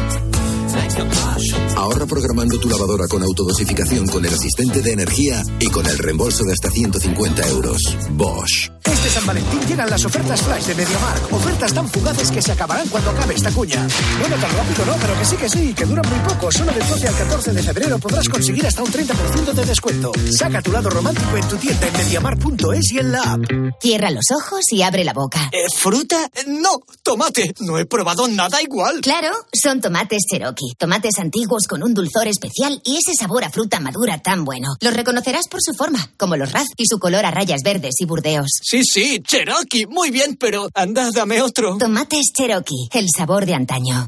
Ahorra 1.75 2.05
programando 2.05 2.59
tu 2.59 2.69
lavadora 2.69 3.07
con 3.07 3.23
autodosificación 3.23 4.07
con 4.07 4.23
el 4.25 4.33
asistente 4.33 4.81
de 4.81 4.93
energía 4.93 5.41
y 5.59 5.67
con 5.67 5.85
el 5.85 5.97
reembolso 5.97 6.43
de 6.43 6.53
hasta 6.53 6.69
150 6.69 7.47
euros. 7.49 7.81
Bosch. 8.11 8.69
Este 8.85 9.09
San 9.09 9.25
Valentín 9.25 9.59
llegan 9.67 9.89
las 9.89 10.05
ofertas 10.05 10.41
flash 10.41 10.65
de 10.65 10.75
MediaMark. 10.75 11.33
Ofertas 11.33 11.73
tan 11.73 11.89
fugaces 11.89 12.31
que 12.31 12.41
se 12.41 12.51
acabarán 12.51 12.87
cuando 12.89 13.09
acabe 13.09 13.33
esta 13.33 13.51
cuña. 13.51 13.87
Bueno, 14.19 14.35
tan 14.35 14.51
rápido 14.55 14.85
no, 14.85 14.95
pero 15.01 15.17
que 15.17 15.25
sí 15.25 15.35
que 15.35 15.49
sí, 15.49 15.73
que 15.73 15.85
duran 15.85 16.05
muy 16.09 16.19
poco. 16.19 16.51
Solo 16.51 16.71
del 16.71 16.87
12 16.87 17.07
al 17.07 17.15
14 17.15 17.53
de 17.53 17.63
febrero 17.63 17.99
podrás 17.99 18.29
conseguir 18.29 18.65
hasta 18.65 18.83
un 18.83 18.91
30% 18.91 19.53
de 19.53 19.65
descuento. 19.65 20.11
Saca 20.31 20.61
tu 20.61 20.71
lado 20.71 20.89
romántico 20.89 21.35
en 21.35 21.47
tu 21.47 21.57
tienda 21.57 21.87
en 21.87 21.93
MediaMark.es 21.93 22.91
y 22.91 22.99
en 22.99 23.11
la 23.11 23.21
app. 23.23 23.41
Cierra 23.81 24.11
los 24.11 24.25
ojos 24.31 24.61
y 24.71 24.83
abre 24.83 25.03
la 25.03 25.13
boca. 25.13 25.49
¿Fruta? 25.75 26.29
No, 26.47 26.81
tomate. 27.01 27.53
No 27.61 27.79
he 27.79 27.85
probado 27.85 28.27
nada 28.27 28.61
igual. 28.61 29.01
Claro, 29.01 29.31
son 29.53 29.81
tomates 29.81 30.23
Cherokee. 30.29 30.75
Tomates 30.83 31.17
antiguos 31.17 31.65
con 31.65 31.81
un 31.81 31.93
dulzor 31.93 32.27
especial 32.27 32.81
y 32.83 32.97
ese 32.97 33.13
sabor 33.17 33.45
a 33.45 33.49
fruta 33.49 33.79
madura 33.79 34.17
tan 34.17 34.43
bueno. 34.43 34.75
Los 34.81 34.93
reconocerás 34.93 35.47
por 35.47 35.61
su 35.63 35.73
forma, 35.73 36.09
como 36.17 36.35
los 36.35 36.51
raz 36.51 36.67
y 36.75 36.87
su 36.87 36.99
color 36.99 37.25
a 37.25 37.31
rayas 37.31 37.61
verdes 37.63 37.95
y 37.99 38.05
burdeos. 38.05 38.49
Sí, 38.61 38.81
sí, 38.83 39.21
Cherokee. 39.25 39.85
Muy 39.87 40.11
bien, 40.11 40.35
pero 40.35 40.67
anda, 40.73 41.09
dame 41.15 41.41
otro. 41.41 41.77
Tomates 41.77 42.33
Cherokee, 42.35 42.89
el 42.91 43.07
sabor 43.15 43.45
de 43.45 43.53
antaño. 43.53 44.07